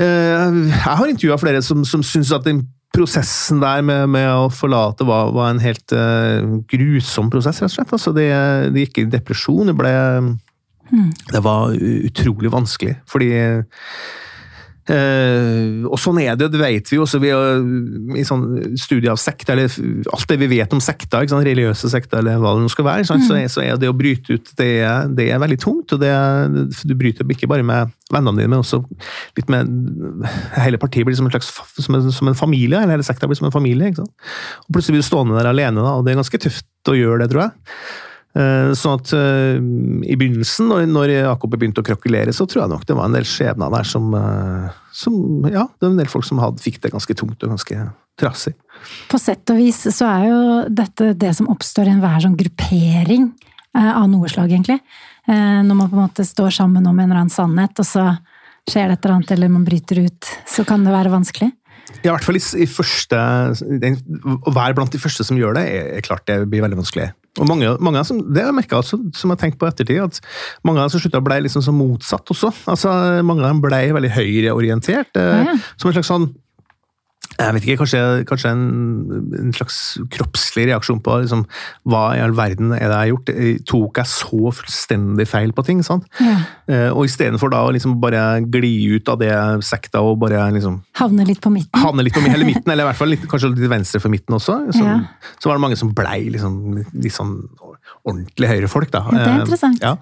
[0.00, 2.64] eh, jeg har intervjua flere som, som syns at den
[2.96, 5.92] prosessen der med, med å forlate var, var en helt
[6.72, 7.92] grusom prosess, rett og slett.
[7.98, 8.30] Altså, det,
[8.72, 9.68] det gikk i depresjon.
[9.68, 9.92] Det ble
[10.92, 11.10] Mm.
[11.32, 13.32] Det var utrolig vanskelig, fordi
[14.86, 17.02] Uh, og sånn er det, det vet vi jo.
[17.02, 17.56] også vi er,
[18.20, 18.44] I sånn
[18.78, 21.46] studie av sekter, eller alt det vi vet om sekter, ikke sant?
[21.48, 23.24] religiøse sekter, eller hva det nå skal være, mm.
[23.26, 24.70] så, er, så, er, det å bryte ut det,
[25.18, 25.96] det er veldig tungt.
[25.96, 26.14] og det,
[26.86, 28.84] Du bryter ikke bare med vennene dine, men også
[29.34, 29.74] litt med
[30.54, 31.50] Hele partiet blir som en slags
[31.82, 33.90] som en, som en familie, eller hele sekta blir som en familie.
[33.90, 34.30] ikke sant?
[34.68, 37.24] Og Plutselig blir du stående der alene, da, og det er ganske tøft å gjøre
[37.24, 37.80] det, tror jeg.
[38.36, 39.56] Eh, sånn at uh,
[40.04, 43.24] I begynnelsen, når, Jakob begynte å krokulere, så tror jeg nok det var en del
[43.28, 46.92] skjebner der som, uh, som Ja, det var en del folk som hadde, fikk det
[46.92, 47.88] ganske tungt og ganske
[48.20, 48.52] trassig.
[49.08, 53.30] På sett og vis så er jo dette det som oppstår i enhver sånn gruppering
[53.76, 54.78] av noe slag, egentlig.
[55.28, 58.06] Når man på en måte står sammen om en eller annen sannhet, og så
[58.64, 61.50] skjer det et eller annet, eller man bryter ut, så kan det være vanskelig.
[62.00, 65.66] Ja, i hvert fall i, i første Å være blant de første som gjør det,
[65.68, 67.10] er, er klart det blir veldig vanskelig.
[67.40, 70.20] Og mange, mange som, det har jeg merka, som jeg har tenkt på ettertid, at
[70.66, 72.52] mange av dem som slutta, ble liksom så motsatt også.
[72.72, 72.92] Altså,
[73.26, 75.12] mange av dem ble veldig høyreorientert.
[75.18, 75.56] Eh, ja, ja.
[75.76, 76.28] Som en slags sånn
[77.36, 78.64] jeg vet ikke, Kanskje, kanskje en,
[79.36, 79.76] en, slags
[80.12, 81.44] kroppslig reaksjon på liksom,
[81.88, 83.32] hva i all verden er det jeg har gjort?
[83.68, 85.82] Tok jeg så fullstendig feil på ting?
[85.86, 86.06] sant?
[86.22, 86.36] Ja.
[86.72, 89.32] Eh, og istedenfor da å liksom bare gli ut av det
[89.66, 91.76] sekta og bare liksom Havne litt på midten?
[91.82, 94.36] Havne litt på hele midten, eller i hvert fall litt, kanskje litt venstre for midten
[94.36, 94.58] også.
[94.74, 94.98] Så, ja.
[95.36, 97.38] så var det mange som blei liksom, litt sånn
[98.06, 99.04] ordentlig høyrefolk, da.
[99.10, 99.84] Ja, det er interessant.
[99.84, 99.96] Ja.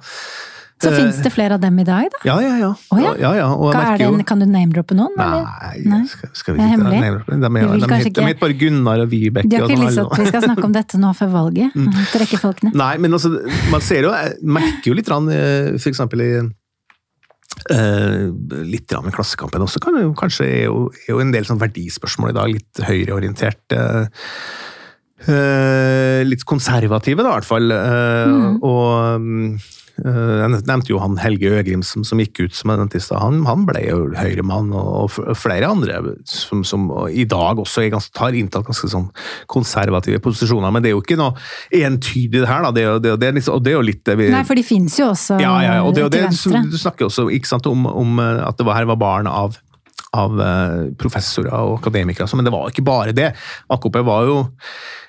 [0.82, 2.20] Så uh, finnes det flere av dem i dag, da?
[2.26, 2.70] Ja, ja, ja.
[2.90, 3.12] Oh, ja?
[3.20, 3.96] ja, ja.
[4.00, 4.24] Den.
[4.26, 5.14] Kan du name-droppe noen?
[5.18, 6.00] Nei, Nei?
[6.10, 6.90] Skal, skal vi ikke?
[6.98, 9.48] Er de, de, bare Gunnar og Vibeke.
[9.50, 11.78] De har ikke lyst til at vi skal snakke om dette nå før valget?
[11.78, 11.94] Mm.
[12.16, 12.74] Trekke folkene?
[12.78, 13.36] Nei, men altså,
[13.72, 14.12] man ser jo,
[14.42, 16.34] merker jo litt eh, for eksempel i
[17.70, 18.34] Uh,
[18.66, 19.80] litt med Klassekampen også.
[19.80, 23.62] Kan, kanskje er jo, er jo, en del sånn verdispørsmål i dag litt høyreorientert.
[23.72, 24.26] Uh,
[25.30, 27.72] uh, litt konservative, da, i hvert fall.
[27.72, 28.58] Mm.
[28.58, 33.12] Og um, Eh, jeg nevnte jo han Helge Øgrim som, som gikk ut som dentist.
[33.14, 38.34] Han, han ble jo høyremann, og flere andre som, som i dag også ganske, har
[38.34, 39.06] inntatt ganske sånn
[39.50, 40.74] konservative posisjoner.
[40.74, 41.38] Men det er jo ikke noe
[41.70, 42.72] entydig det her, da.
[42.74, 44.98] Det, det, det, liksom, og det er jo litt det vi Nei, for de finnes
[44.98, 46.64] jo også ja, ja, og det, til venstre.
[46.72, 49.60] Du snakker også sant, om, om, at det var, her var barn av
[50.14, 52.28] av eh, professorer og akademikere.
[52.38, 53.32] Men det var ikke bare det.
[53.74, 54.38] AKP var jo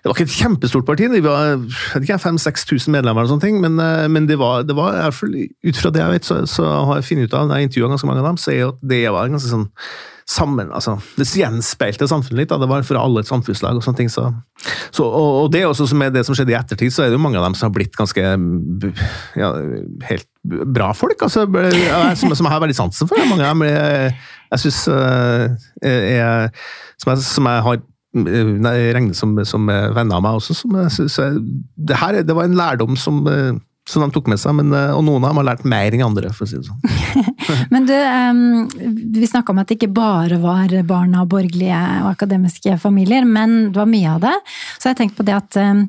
[0.06, 1.56] det var ikke et kjempestort parti, de var
[1.96, 6.04] 5000-6000 medlemmer, eller sånne ting, men, eh, men det var, det var ut fra det
[6.04, 8.28] jeg vet, så, så har jeg funnet ut av når jeg intervjua ganske mange av
[8.30, 9.66] dem, så er at det var ganske sånn
[10.26, 12.50] sammen, altså, Det gjenspeilte samfunnet litt.
[12.50, 12.58] Da.
[12.58, 13.78] Det var for alle et samfunnslag.
[13.78, 14.10] og sånne ting.
[14.10, 14.26] Så,
[14.90, 17.20] så, og, og, det også som er det som skjedde i ettertid, så er det
[17.20, 18.24] jo mange av dem som har blitt ganske
[19.38, 19.52] ja,
[20.10, 21.22] helt bra folk.
[21.22, 21.46] altså,
[22.18, 23.22] Som, som jeg har veldig sansen for.
[23.30, 24.16] Mange av dem jeg,
[24.52, 24.80] jeg syns
[27.02, 27.84] som, som jeg har
[28.96, 30.56] regnet som, som venner av meg også.
[30.56, 31.30] Som, så
[31.76, 33.26] det, her, det var en lærdom som
[33.90, 36.32] som de tok med seg, men, og noen av dem har lært mer enn andre.
[36.34, 36.80] for å si det sånn.
[37.74, 38.66] men du, um,
[39.14, 43.70] vi snakka om at det ikke bare var barn av borgerlige og akademiske familier, men
[43.70, 44.34] det var mye av det.
[44.80, 45.84] Så jeg tenkte på det at um,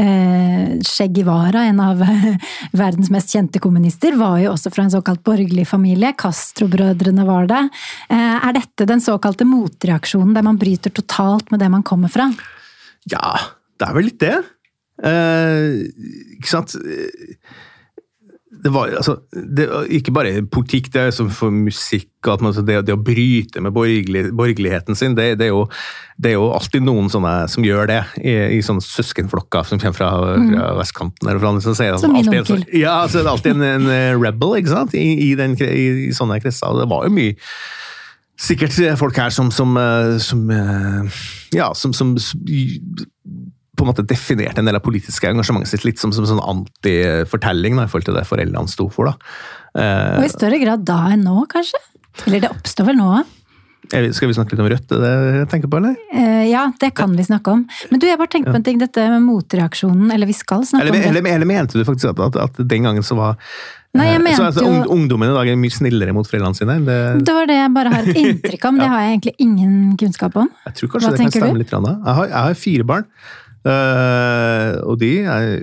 [0.00, 2.00] uh, Che Guevara, en av
[2.82, 6.14] verdens mest kjente kommunister, var jo også fra en såkalt borgerlig familie.
[6.16, 7.62] Castro-brødrene var det.
[8.08, 12.30] Uh, er dette den såkalte motreaksjonen, der man bryter totalt med det man kommer fra?
[13.10, 13.36] Ja,
[13.76, 14.38] det er vel litt det.
[15.02, 15.82] Uh,
[16.38, 16.76] ikke sant
[18.64, 22.78] det var altså det, Ikke bare politikk, det er som for musikk at man, det,
[22.88, 25.66] det, å bryte med borgerlig, borgerligheten sin, det, det, er jo,
[26.16, 29.98] det, er jo, alltid noen sånne som gjør det, i, i sånne søskenflokker som kommer
[29.98, 30.54] fra, fra mm.
[30.78, 31.28] vestkanten.
[31.28, 32.64] Eller fra, som sier som min onkel.
[32.72, 34.96] Ja, så er det alltid en, en eh, rebel ikke sant?
[34.96, 36.80] I, i, den, i, sånne kretser.
[36.80, 37.36] Det var jo mye
[38.40, 40.48] sikkert folk her som, som, eh, som
[41.52, 42.16] ja, som, som
[43.74, 47.78] på en måte definerte en del av politiske engasjementet sitt litt som, som sånn antifortelling
[47.78, 49.10] i forhold til det foreldrene sto for.
[49.10, 49.16] da.
[49.74, 51.80] Eh, og i større grad da enn nå, kanskje?
[52.28, 53.24] Eller det oppstår vel nå?
[53.84, 55.96] Skal vi snakke litt om Rødt, det jeg tenker på, eller?
[56.16, 57.64] Eh, ja, det kan vi snakke om.
[57.90, 60.86] Men du, jeg bare tenkte på en ting, dette med motreaksjonen, eller vi skal snakke
[60.86, 61.10] eller, om det.
[61.10, 63.36] Eller, eller mente du faktisk at, at, at, den gangen så var
[63.94, 64.86] Nei, jeg eh, mente så, altså, jo...
[64.96, 66.78] Ungdommen i dag er mye snillere mot foreldrene sine?
[66.86, 66.98] Det...
[67.28, 68.86] det var det jeg bare har et inntrykk av, men ja.
[68.86, 70.50] det har jeg egentlig ingen kunnskap om.
[70.64, 71.62] Jeg tror kanskje Hva det kan stemme du?
[71.62, 71.76] litt.
[71.76, 73.08] Jeg har, jeg har fire barn.
[73.64, 75.54] Uh, og de er,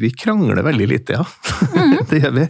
[0.00, 1.24] Vi krangler veldig lite, ja.
[1.70, 1.96] Mm.
[2.10, 2.44] det gjør vi.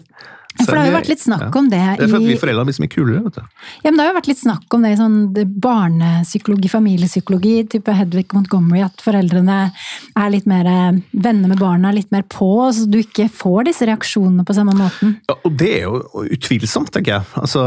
[0.66, 2.38] For det har jo vært litt snakk om det i Det er for at vi
[2.40, 3.66] foreldre blir så mye kulere, vet du.
[3.84, 5.18] Ja, men det har jo vært litt snakk om det i sånn
[5.66, 12.10] barnepsykologi, familiepsykologi, type Hedvig Montgomery, at foreldrene er litt mer eh, venner med barna, litt
[12.14, 15.16] mer på, så du ikke får disse reaksjonene på samme måten.
[15.30, 17.28] Ja, og det er jo utvilsomt, tenker jeg.
[17.40, 17.64] Altså,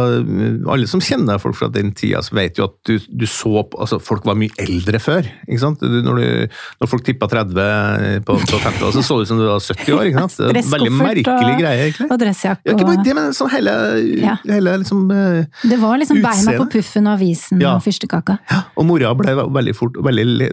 [0.74, 4.00] alle som kjenner folk fra den tida, vet jo at du, du så på altså,
[4.04, 5.28] Folk var mye eldre før.
[5.48, 5.84] ikke sant?
[5.84, 9.46] Når, du, når folk tippa 30 på, på 50, så så det ut som du
[9.48, 10.10] var 70 år.
[10.10, 10.38] ikke sant?
[10.74, 12.10] Veldig merkelig greie, egentlig.
[12.10, 13.74] Og dressjakke ikke bare det, men sånn hele,
[14.20, 14.36] ja.
[14.48, 16.44] hele liksom, uh, Det var liksom utseende.
[16.46, 17.74] beina på puffen og avisen ja.
[17.78, 18.38] og fyrstekaka.
[18.52, 20.50] Ja, og mora ble veldig fort, veldig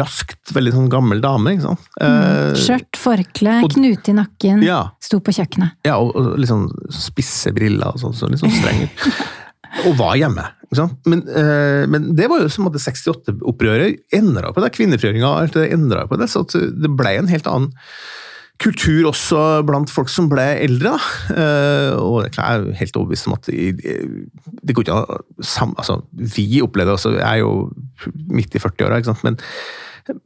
[0.00, 1.56] raskt veldig sånn gammel dame.
[1.56, 1.90] ikke sant?
[2.00, 4.82] Uh, Skjørt, forkle, knute i nakken, ja.
[5.02, 5.80] sto på kjøkkenet.
[5.88, 8.86] Ja, og, og sånn spisse briller og sånn, så litt sånn streng
[9.86, 10.46] og var hjemme.
[11.08, 14.72] Men, uh, men, det var jo som at 68-opprøret endra på det.
[14.76, 16.30] Kvinnefrigjøringa og endra på det.
[16.30, 17.72] Så det ble en helt annen
[18.60, 20.94] kultur også blant folk som ble eldre.
[20.96, 21.36] Da.
[21.42, 26.96] Eh, og jeg er helt overbevist om at det går ikke an altså, Vi opplevde
[26.96, 27.70] altså, Jeg er jo
[28.30, 29.38] midt i 40-åra, men,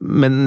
[0.00, 0.40] men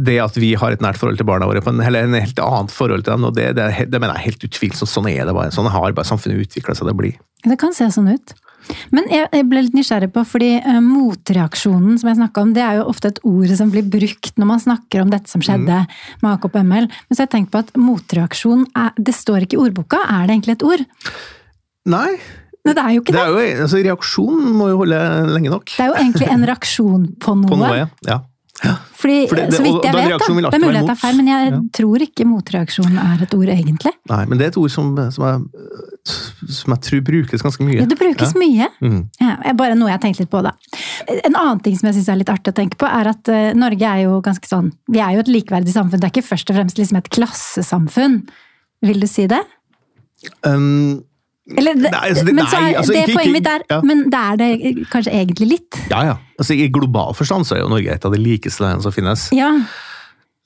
[0.00, 3.06] det at vi har et nært forhold til barna våre, eller en helt annet forhold
[3.06, 4.92] til dem, det, det, det mener jeg er helt utvilsomt.
[4.92, 5.54] Sånn er det bare.
[5.54, 7.14] Sånn har bare samfunnet utvikla seg til å bli.
[7.46, 8.36] Det kan se sånn ut.
[8.94, 12.80] Men jeg, ble litt nysgjerrig på, fordi uh, motreaksjonen som jeg snakka om, det er
[12.80, 15.96] jo ofte et ord som blir brukt når man snakker om dette som skjedde mm.
[16.24, 16.90] med AKP-ML.
[16.90, 20.02] Men så har jeg tenkt på at motreaksjon, er, det står ikke i ordboka.
[20.06, 20.86] Er det egentlig et ord?
[21.90, 22.12] Nei.
[22.60, 23.20] Nei, det er jo ikke det.
[23.24, 23.28] det.
[23.30, 24.98] Jo, altså, reaksjon må jo holde
[25.32, 25.70] lenge nok.
[25.72, 27.48] Det er jo egentlig en reaksjon på noe.
[27.48, 28.18] På noe, ja.
[28.64, 28.74] Ja.
[29.00, 31.14] Fordi, det, det, så vidt jeg vet, da, det er mulig at det er feil,
[31.16, 31.58] men jeg ja.
[31.78, 33.92] tror ikke motreaksjon er et ord, egentlig.
[34.10, 35.70] Nei, men det er et ord som, som, er,
[36.58, 37.78] som jeg tror brukes ganske mye.
[37.80, 38.42] Ja, det brukes ja.
[38.42, 38.68] mye.
[38.84, 39.00] Mm.
[39.22, 40.52] Ja, bare noe jeg har tenkt litt på, da.
[41.16, 43.40] En annen ting som jeg syns er litt artig å tenke på, er at uh,
[43.56, 46.02] Norge er jo ganske sånn Vi er jo et likeverdig samfunn.
[46.02, 48.20] Det er ikke først og fremst liksom et klassesamfunn.
[48.84, 49.40] Vil du si det?
[50.44, 51.00] Um,
[51.58, 53.78] eller, det, nei, altså, det, men så er, altså, det ikke, poenget mitt er, ja.
[53.86, 54.50] men det er det
[54.92, 55.78] kanskje egentlig litt?
[55.90, 56.16] Ja, ja.
[56.40, 59.28] Altså, I global forstand så er jo Norge et av de likeste landene som finnes.
[59.36, 59.52] Ja.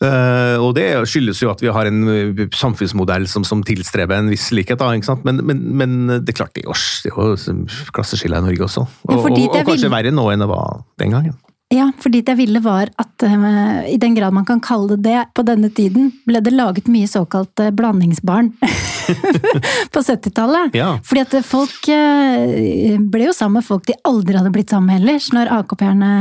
[0.03, 4.29] Uh, og det skyldes jo at vi har en eh, samfunnsmodell som, som tilstreber en
[4.33, 4.81] viss likhet.
[4.81, 4.91] Da,
[5.23, 7.55] men, men, men, det er klart det er jo
[7.95, 8.85] klasseskiller i Norge også.
[9.07, 9.95] Og, ja, og, og kanskje vil...
[9.95, 11.39] verre nå enn det var den gangen.
[11.75, 15.03] Ja, fordi det jeg ville var at uh, i den grad man kan kalle det
[15.05, 18.53] det på denne tiden, ble det laget mye såkalt uh, blandingsbarn
[19.95, 20.75] på 70-tallet.
[20.79, 20.95] Ja.
[21.05, 25.03] Fordi at folk uh, ble jo sammen med folk de aldri hadde blitt sammen med
[25.03, 26.13] ellers, når AKP-erne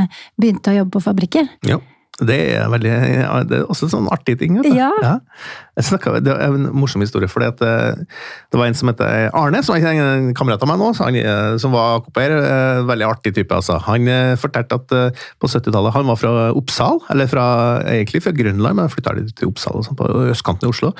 [0.41, 1.49] begynte å jobbe på fabrikker.
[1.69, 1.79] Ja.
[2.21, 4.59] Det er, veldig, ja, det er også en sånn artig ting.
[5.01, 5.15] Ja.
[5.73, 8.05] Jeg snakket, det er en morsom historie, fordi at det,
[8.53, 11.55] det var en som heter Arne, som er en kamerat av meg nå, han, eh,
[11.57, 12.35] som var AKP-er.
[12.37, 13.79] eh, Veldig artig type, altså.
[13.87, 17.47] Han eh, fortalte at eh, på 70-tallet Han var fra Oppsal, eller fra,
[17.89, 20.93] egentlig fra Grønland, men flytta til Oppsal, sånn, på østkanten i Oslo.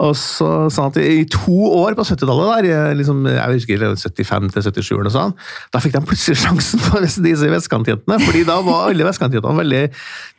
[0.00, 4.48] Og så sa han at i to år på 70-tallet, eh, liksom, jeg husker 75
[4.54, 8.20] til 77 eller sånt, da fikk de plutselig sjansen på disse vestkantjentene.
[8.24, 9.84] fordi da var alle vestkantjentene veldig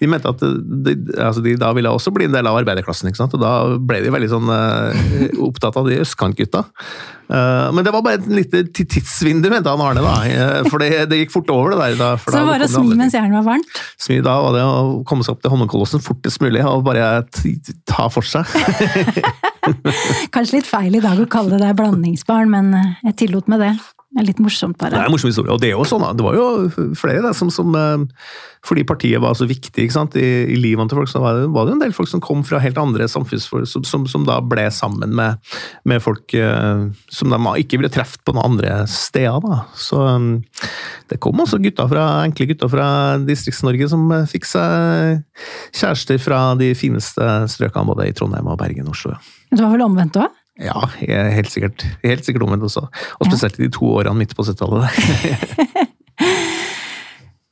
[0.02, 3.12] De mente at de, altså de da ville også bli en del av arbeiderklassen.
[3.12, 3.38] ikke sant?
[3.38, 6.66] Og da ble de veldig sånn eh, opptatt av de østkantgutta.
[7.32, 10.02] Eh, men det var bare et lite ti- tidsvindu, mente han Arne.
[10.04, 11.96] da, eh, For det, det gikk fort over, det der.
[12.02, 13.80] Da, for Så da var å smi mens jernet var varmt.
[13.98, 17.24] Smi, Da var det å komme seg opp til Holmenkollåsen fortest mulig og bare
[17.88, 18.44] ta for seg.
[20.36, 23.72] Kanskje litt feil i dag å kalle det blandingsbarn, men eh, jeg tillot meg det.
[24.12, 24.92] Det er litt morsomt, bare.
[24.92, 25.54] Det er en morsom historie.
[25.54, 26.46] Og det er jo sånn, det var jo
[27.00, 28.26] flere det, som, som eh,
[28.68, 30.18] Fordi partiet var så viktig ikke sant?
[30.20, 32.44] I, i livene til folk, så var det, var det en del folk som kom
[32.46, 35.40] fra helt andre samfunnsforhold, som, som, som da ble sammen med,
[35.88, 39.40] med folk eh, som de ikke ville truffet på noen andre steder.
[39.48, 39.62] da.
[39.80, 40.68] Så eh,
[41.14, 42.90] det kom også gutter fra, enkle gutter fra
[43.24, 45.24] Distrikts-Norge som fikk seg
[45.72, 49.16] kjærester fra de fineste strøkene både i Trondheim og Bergen og Oslo.
[49.48, 50.36] Det var vel omvendt òg?
[50.60, 52.84] Ja, helt sikkert, helt sikkert omvendt også.
[53.20, 54.90] Og spesielt i de to årene midt på 70-tallet.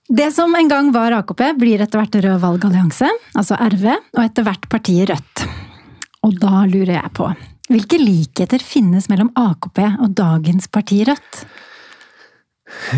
[0.10, 3.06] Det som en gang var AKP, blir etter hvert Rød valgallianse,
[3.38, 3.86] altså RV,
[4.18, 5.44] og etter hvert partiet Rødt.
[6.26, 7.28] Og da lurer jeg på,
[7.70, 11.44] hvilke likheter finnes mellom AKP og dagens parti Rødt?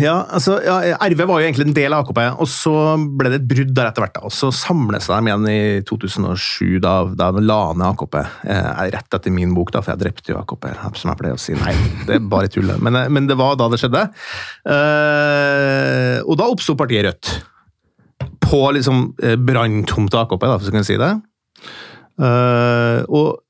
[0.00, 2.72] Ja, altså, ja, RV var jo egentlig en del av AKP, og så
[3.18, 4.18] ble det et brudd der etter hvert.
[4.22, 8.18] og Så samles de igjen i 2007, da, da la ned AKP.
[8.52, 10.68] Eh, rett etter min bok, da, for jeg drepte jo AKP.
[11.00, 11.56] Som jeg pleier å si.
[11.58, 11.74] Nei,
[12.08, 12.72] det er bare tull.
[12.84, 14.04] Men, eh, men det var da det skjedde.
[14.76, 17.32] Eh, og da oppsto partiet Rødt.
[18.44, 21.14] På liksom eh, branntomt AKP, da, hvis du kan si det.
[22.22, 23.40] Eh, og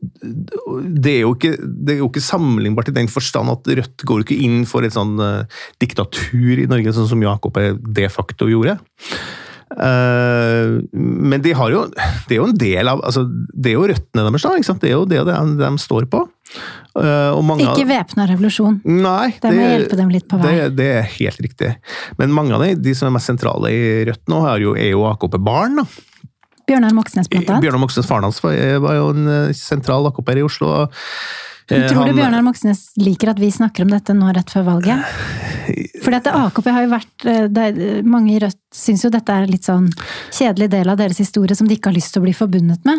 [0.00, 4.24] det er, jo ikke, det er jo ikke sammenlignbart i den forstand at Rødt går
[4.24, 8.78] ikke inn for et sånn uh, diktatur i Norge, sånn som Jakob de facto gjorde.
[9.70, 11.84] Uh, men de har jo,
[12.26, 13.22] det er jo en del av altså,
[13.54, 14.54] Det er jo røttene deres, da.
[14.58, 14.82] Ikke sant?
[14.82, 16.24] Det er jo det de, de står på.
[16.96, 18.80] Uh, og mange Ikke væpna revolusjon.
[18.88, 20.56] Nei, Det må hjelpe dem litt på vei.
[20.56, 21.74] Det, det er helt riktig.
[22.18, 24.94] Men mange av de, de som er mest sentrale i Rødt nå, er jo, er
[24.96, 25.84] jo AKP-barn.
[25.84, 26.09] da.
[26.70, 27.64] Bjørnar Moxnes, blant annet.
[27.66, 28.56] Bjørnar Moxnes, faren hans, var,
[28.86, 30.72] var jo en eh, sentral AKP-er i Oslo.
[30.86, 30.88] eh,
[31.70, 35.04] Tror du han- Bjørnar Moxnes liker at vi snakker om dette nå rett før valget?
[36.02, 39.30] Fordi at AKP har jo vært eh, det er, Mange i Rødt syns jo dette
[39.34, 39.90] er litt sånn
[40.34, 42.98] kjedelig del av deres historie som de ikke har lyst til å bli forbundet med.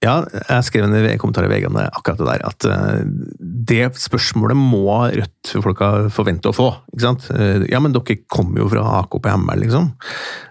[0.00, 3.00] Ja, jeg skrev en kommentar i VG om det, akkurat det der, at eh,
[3.68, 6.70] det spørsmålet må Rødt-folka forvente å få.
[6.94, 7.26] ikke sant?
[7.34, 9.90] Eh, Ja, men dere kommer jo fra AKP Hammer, liksom.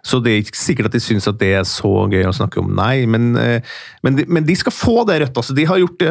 [0.06, 2.62] Så det er ikke sikkert at de syns at det er så gøy å snakke
[2.62, 3.08] om, nei.
[3.10, 3.66] Men, eh,
[4.06, 5.42] men, de, men de skal få det Rødt.
[5.42, 5.58] altså.
[5.58, 6.06] De har gjort,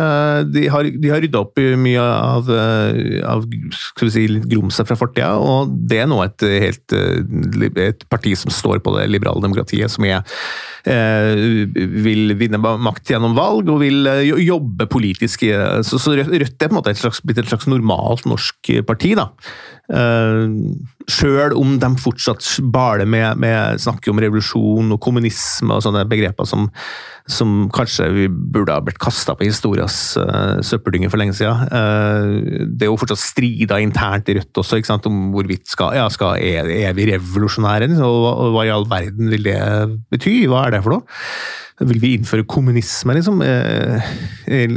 [0.50, 2.50] de har, de har rydda opp i mye av,
[3.22, 6.98] av skal vi si, grumset fra fortida, og det er nå et, helt,
[7.86, 10.26] et parti som står på det liberale demokratiet, som er
[10.88, 15.44] vil vinne makt gjennom valg og vil eh, jobbe politisk.
[15.86, 19.14] Så, så Rødt er på en måte et slags, blitt et slags normalt norsk parti.
[19.18, 19.30] da.
[21.08, 26.44] Sjøl om de fortsatt baler med, med snakker om revolusjon og kommunisme og sånne begreper
[26.48, 26.66] som,
[27.28, 31.64] som kanskje vi burde ha blitt kasta på historias uh, søppeldynge for lenge siden.
[31.72, 35.96] Uh, det er jo fortsatt strider internt i Rødt også, ikke sant, om hvorvidt skal,
[35.96, 38.04] ja, skal, er, er vi revolusjonære, liksom?
[38.04, 39.58] og, og hva i all verden vil det
[40.12, 40.42] bety?
[40.50, 41.18] Hva er det for noe?
[41.78, 43.42] Vil vi innføre kommunisme, liksom?
[43.46, 44.08] Eh,
[44.50, 44.72] eh,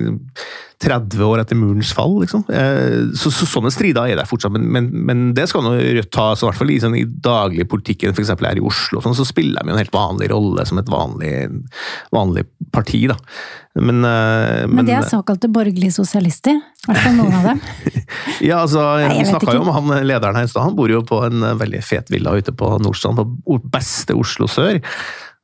[0.82, 2.43] 30 år etter murens fall, liksom.
[2.49, 6.12] Eh, så, så Sånne strider er der fortsatt, men, men, men det skal nå Rødt
[6.14, 6.32] ta.
[6.36, 8.34] så i hvert fall i, sånn, i dagligpolitikken, f.eks.
[8.34, 11.34] her i Oslo, sånn, så spiller de jo en helt vanlig rolle som et vanlig,
[12.14, 13.04] vanlig parti.
[13.12, 13.18] da.
[13.78, 16.58] Men, eh, Men de er såkalte borgerlige sosialister.
[16.58, 17.66] I hvert fall noen av dem.
[18.41, 20.66] Ja, altså, Nei, Vi snakka jo om han lederen her i stad.
[20.66, 24.82] Han bor jo på en veldig fet villa ute på Nordstrand, på beste Oslo sør.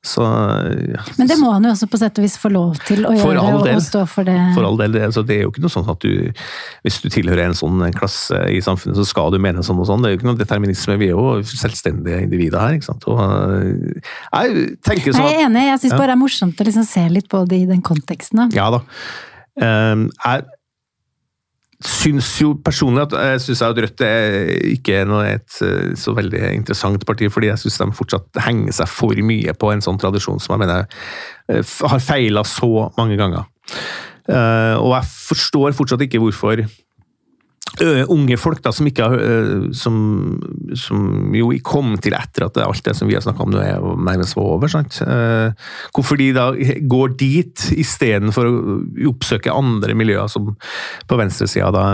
[0.06, 3.02] Så ja, Men det må han jo også på sett og vis få lov til
[3.04, 3.80] å For gjøre, del.
[3.80, 4.38] og stå for det.
[4.56, 6.30] For all del, altså, det er jo ikke noe sånn at du
[6.86, 10.06] Hvis du tilhører en sånn klasse i samfunnet, så skal du mene sånn og sånn.
[10.06, 11.00] Det er jo ikke noe determinisme.
[11.02, 12.78] Vi er jo selvstendige individer her.
[12.78, 13.08] ikke sant?
[13.10, 16.70] Og, øh, jeg tenker sånn jeg er enig, jeg syns bare det er morsomt å
[16.70, 18.46] liksom se litt på det i den konteksten.
[18.46, 18.48] Da.
[18.56, 18.84] Ja da.
[19.58, 20.46] Um, jeg
[21.84, 26.42] syns jo personlig at jeg syns at Rødt er ikke noe et eh, så veldig
[26.56, 30.42] interessant parti, fordi jeg syns de fortsatt henger seg for mye på en sånn tradisjon
[30.42, 30.88] som jeg mener
[31.54, 33.46] eh, har feila så mange ganger.
[34.28, 36.66] Eh, og jeg forstår fortsatt ikke hvorfor
[37.84, 39.08] unge folk da, som ikke
[39.78, 39.98] som,
[40.78, 41.06] som,
[41.36, 44.38] jo kom til etter at alt det som vi har snakka om nå er nærmest
[44.38, 44.72] var over.
[44.72, 45.00] sant?
[45.96, 46.50] Hvorfor de da
[46.90, 48.78] går dit istedenfor å
[49.12, 50.54] oppsøke andre miljøer som
[51.08, 51.86] på venstresida,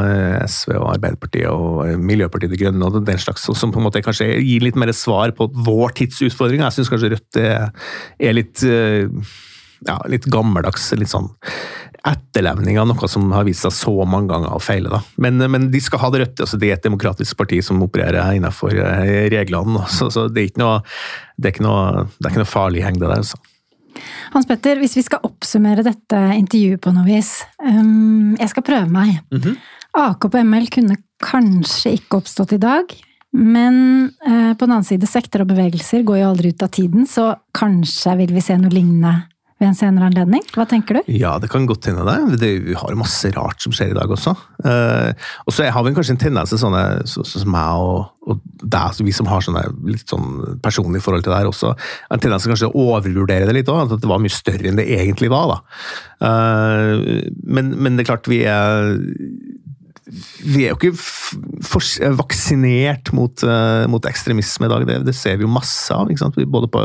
[0.48, 4.32] SV og Arbeiderpartiet og Miljøpartiet De Grønne og den slags, som på en måte kanskje
[4.40, 6.70] gir litt mer svar på vår tids utfordringer.
[6.70, 8.64] Jeg syns kanskje Rødt er litt
[9.88, 10.92] ja, litt gammeldags.
[10.98, 11.30] litt sånn
[12.08, 14.92] etterlevning av noe som har vist seg så mange ganger å feile.
[14.92, 15.00] Da.
[15.24, 16.44] Men, men de skal ha det rødt.
[16.44, 19.86] Altså, det er et demokratisk parti som opererer innenfor eh, reglene.
[19.94, 20.82] Så, så det, er noe,
[21.38, 23.24] det, er ikke noe, det er ikke noe farlig heng det der.
[23.24, 23.40] Altså.
[24.34, 28.90] Hans Petter, hvis vi skal oppsummere dette intervjuet på noe vis um, Jeg skal prøve
[28.90, 29.20] meg.
[29.32, 29.58] Mm -hmm.
[29.94, 32.90] AKP ML kunne kanskje ikke oppstått i dag.
[33.34, 37.08] Men eh, på den annen side, sekter og bevegelser går jo aldri ut av tiden,
[37.10, 39.14] så kanskje vil vi se noe lignende
[39.64, 40.44] ved en senere anledning?
[40.54, 41.12] Hva tenker du?
[41.16, 42.40] Ja, det kan godt hende det.
[42.42, 44.36] det vi har masse rart som skjer i dag også.
[44.66, 45.16] Uh,
[45.48, 48.12] og så har vi kanskje en tendens til sånne sånn som så, så meg og,
[48.28, 51.74] og deg, vi som har sånne litt sånn personlig forhold til det her også,
[52.12, 53.86] en tendens til kanskje å overvurdere det litt òg.
[53.88, 55.56] At det var mye større enn det egentlig var.
[55.56, 55.60] da.
[56.24, 58.98] Uh, men, men det er klart vi er
[60.44, 64.86] vi er jo ikke vaksinert mot, uh, mot, ekstremisme i dag.
[64.88, 66.12] Det, det, ser vi jo masse av.
[66.54, 66.84] Både på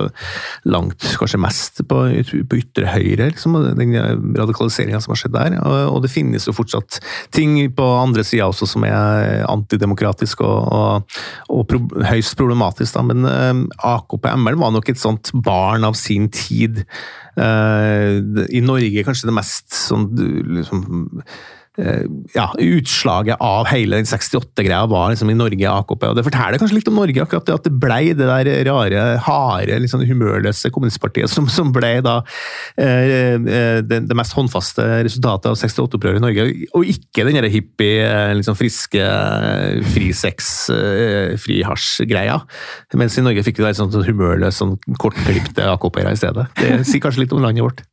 [0.70, 2.00] langt, kanskje mest på,
[2.48, 3.96] på ytre høyre, liksom, den
[4.38, 5.58] radikaliseringa som har skjedd der.
[5.60, 7.00] Og, og, det finnes jo fortsatt
[7.34, 11.20] ting på andre sida også som er antidemokratisk og, og,
[11.52, 12.96] og pro, høyst problematisk.
[12.96, 13.04] Da.
[13.10, 16.84] Men uh, AKP ML var nok et sånt barn av sin tid.
[17.38, 18.18] Uh,
[18.50, 20.10] I Norge kanskje det mest sånn
[20.58, 20.82] liksom,
[21.18, 21.57] Eh,
[22.34, 26.06] ja, utslaget av hele den 68-greia var liksom i Norge AKP.
[26.08, 29.04] og Det forteller kanskje litt om Norge, akkurat det at det ble det der rare,
[29.22, 32.18] harde, liksom humørløse kommunistpartiet som, som ble da
[32.80, 38.02] eh, eh det, det, mest håndfaste resultatet av 68-opprøret i Norge, og ikke den hippie,
[38.04, 39.04] eh, liksom friske,
[39.94, 42.40] fri hasj-greia.
[42.98, 46.48] Mens i Norge fikk vi det sånn humørløs, sånn kortklipte AKP-ere i stedet.
[46.58, 47.84] Det sier kanskje litt om landet vårt.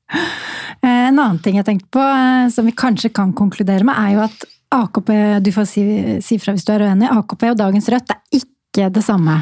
[0.86, 4.14] Eh, en annen ting jeg tenkte på, eh, som vi kanskje kan konkludere med, er
[4.16, 4.46] jo at
[4.76, 5.12] AKP
[5.44, 5.84] Du får si,
[6.24, 7.12] si fra hvis du er uenig.
[7.12, 9.42] AKP og dagens Rødt er ikke det samme.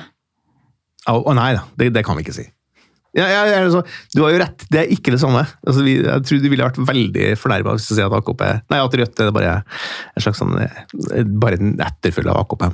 [1.09, 2.45] Å oh, nei da, det, det, kan vi ikke si.
[3.13, 3.83] Ja, ja, altså,
[4.15, 5.43] du har jo rett, det er ikke det samme.
[5.67, 8.41] Altså, vi, jeg tror du ville vært veldig fornærma hvis du sier at AKP
[8.73, 12.65] Nei, at Rødt er bare en slags sånn, eh, bare en etterfølge av AKP.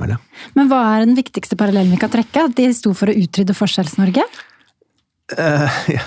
[0.55, 2.47] Men hva er den viktigste parallellen vi kan trekke?
[2.47, 4.23] At de sto for å utrydde Forskjells-Norge?
[5.37, 6.05] Uh, ja,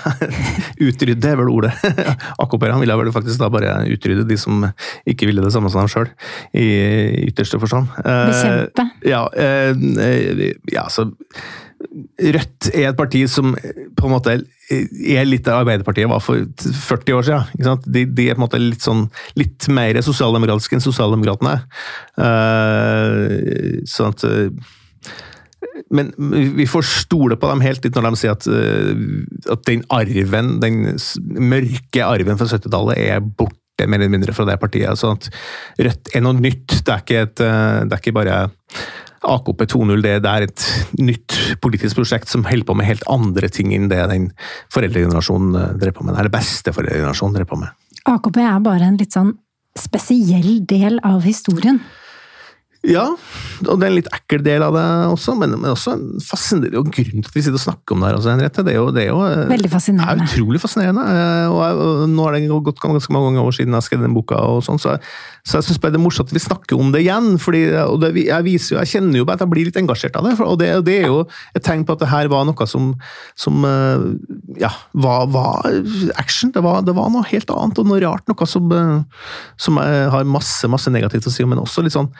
[0.83, 1.73] utrydde er vel ordet.
[2.43, 4.65] akkurat han ville vel faktisk da bare utrydde de som
[5.09, 6.09] ikke ville det samme som ham sjøl,
[6.51, 6.67] i
[7.29, 7.91] ytterste forstand.
[8.03, 8.87] Uh, Bekjempe?
[9.07, 11.09] Ja, uh, ja, så
[11.93, 14.37] Rødt er et parti som på en måte
[14.71, 17.81] er litt av Arbeiderpartiet var for 40 år siden.
[17.83, 19.03] De, de, er på en måte litt, sånn,
[19.37, 21.57] litt mer sosialdemokratiske enn sosialdemokratene.
[23.91, 24.25] sånn at
[25.93, 26.11] men
[26.57, 28.91] vi får stole på dem helt litt når de sier at, eh,
[29.53, 30.79] at den arven, den
[31.37, 34.99] mørke arven fra 70-tallet er borte mer eller mindre fra det partiet.
[34.99, 35.29] sånn at
[35.81, 36.79] Rødt er noe nytt.
[36.85, 38.37] Det er ikke, et, eh, det er ikke bare
[39.23, 40.65] AKP 2.0, det, det er et
[40.99, 44.29] nytt politisk prosjekt som holder på med helt andre ting enn det den
[44.73, 46.17] foreldregenerasjonen eh, drev på med.
[46.17, 47.73] Eller beste foreldregenerasjonen drev på med.
[48.03, 49.31] AKP er bare en litt sånn
[49.79, 51.79] spesiell del av historien.
[52.83, 53.05] Ja,
[53.63, 56.81] og det er en litt ekkel del av det også, men, men også en fascinerende
[56.81, 58.17] og grunn til at vi sitter og snakker om det her.
[58.17, 58.65] Også, Henriette.
[58.67, 60.25] Det er jo, det er jo eh, Veldig fascinerende.
[60.27, 61.05] Er utrolig fascinerende.
[61.07, 64.17] Eh, og, jeg, og, nå har det gått ganske mange ganger siden jeg skrev den
[64.17, 64.97] boka, og sånn, så,
[65.45, 67.31] så, jeg syns det er morsomt at vi snakker om det igjen.
[67.39, 70.19] fordi og det, jeg, viser jo, jeg kjenner jo bare at jeg blir litt engasjert
[70.19, 70.35] av det.
[70.43, 71.23] og det, det, er jo
[71.55, 72.91] et tegn på at det her var noe som,
[73.39, 74.07] som eh,
[74.59, 75.71] ja, var, var
[76.19, 76.51] action.
[76.51, 78.27] Det var, det var, noe helt annet og noe rart.
[78.27, 78.67] Noe som,
[79.55, 82.11] som har masse, masse negativt å si, men også litt sånn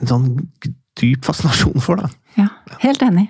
[0.00, 0.28] en sånn
[0.96, 2.00] dyp fascinasjon for.
[2.00, 2.10] da.
[2.36, 2.46] Ja,
[2.82, 3.26] helt enig.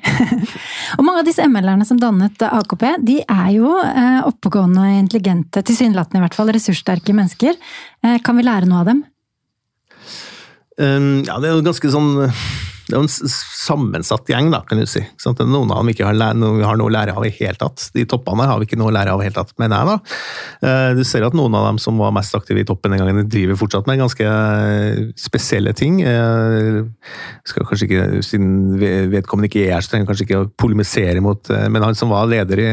[0.99, 6.23] og mange av disse ML-erne som dannet AKP, de er jo eh, oppegående, intelligente, tilsynelatende
[6.23, 7.59] i hvert fall, ressurssterke mennesker.
[8.03, 9.05] Eh, kan vi lære noe av dem?
[10.77, 12.11] Um, ja, det er jo ganske sånn
[12.87, 15.01] det er en sammensatt gjeng, da, kan du si.
[15.27, 17.89] Noen av dem ikke har, noe, har noe å lære av i hele tatt.
[17.97, 19.89] De toppene har vi ikke noe å lære av i hele tatt, mener jeg.
[19.91, 20.69] da.
[20.71, 23.27] Eh, du ser at noen av dem som var mest aktive i toppen den gangen,
[23.33, 25.99] driver fortsatt med ganske eh, spesielle ting.
[26.07, 26.79] Eh,
[27.51, 28.79] skal kanskje ikke, Siden
[29.11, 32.11] vedkommende ikke er her, så trenger jeg kanskje ikke å polemisere mot Men han som
[32.11, 32.69] var leder i,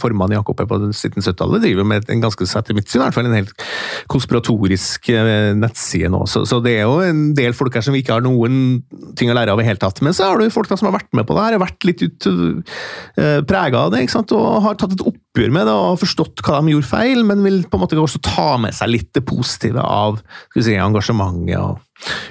[0.00, 3.28] formann i AKP på 1770-tallet, driver med en ganske, etter mitt syn, i hvert fall
[3.28, 3.68] en helt
[4.12, 5.12] konspiratorisk
[5.58, 6.24] nettside nå.
[6.30, 8.82] Så, så det er jo en del folk her som ikke har noen
[9.18, 10.00] ting å lære lære av i hele tatt.
[10.04, 12.06] Men så har du folk da som har vært med på det her, vært litt
[12.06, 14.34] ut, uh, prega av det ikke sant?
[14.36, 17.62] og har tatt et oppgjør med det og forstått hva de gjorde feil, men vil
[17.66, 21.58] på en måte også ta med seg litt det positive av skal vi si, engasjementet
[21.60, 21.80] og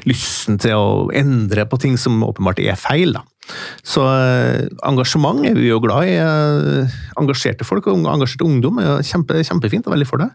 [0.09, 3.15] lysten til å endre på ting som åpenbart er feil.
[3.15, 3.23] da.
[3.83, 6.17] Så eh, engasjement er vi jo glad i.
[6.21, 10.29] Eh, engasjerte folk og engasjerte ungdom er kjempe, kjempefint og veldig for det.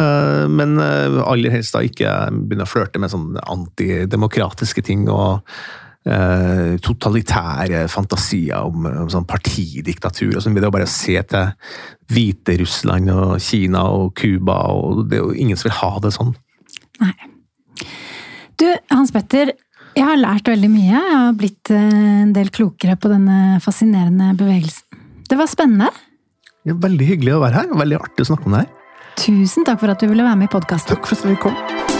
[0.00, 5.42] Eh, men aller helst da ikke begynne å flørte med sånne antidemokratiske ting og
[6.02, 10.32] totalitære fantasier om, om sånn partidiktatur.
[10.34, 10.56] og sånn.
[10.58, 11.52] Det er bare å se til
[12.12, 16.34] Hviterussland og Kina og Cuba, og det er jo ingen som vil ha det sånn.
[17.02, 17.14] Nei.
[18.58, 19.54] Du, Hans Petter,
[19.96, 20.90] jeg har lært veldig mye.
[20.92, 25.02] Jeg har blitt eh, en del klokere på denne fascinerende bevegelsen.
[25.28, 25.90] Det var spennende.
[26.68, 27.74] Ja, veldig hyggelig å være her.
[27.82, 28.70] Veldig artig å snakke om det her.
[29.22, 30.94] Tusen takk for at du ville være med i podkasten.
[30.94, 31.91] Takk for at vi kom.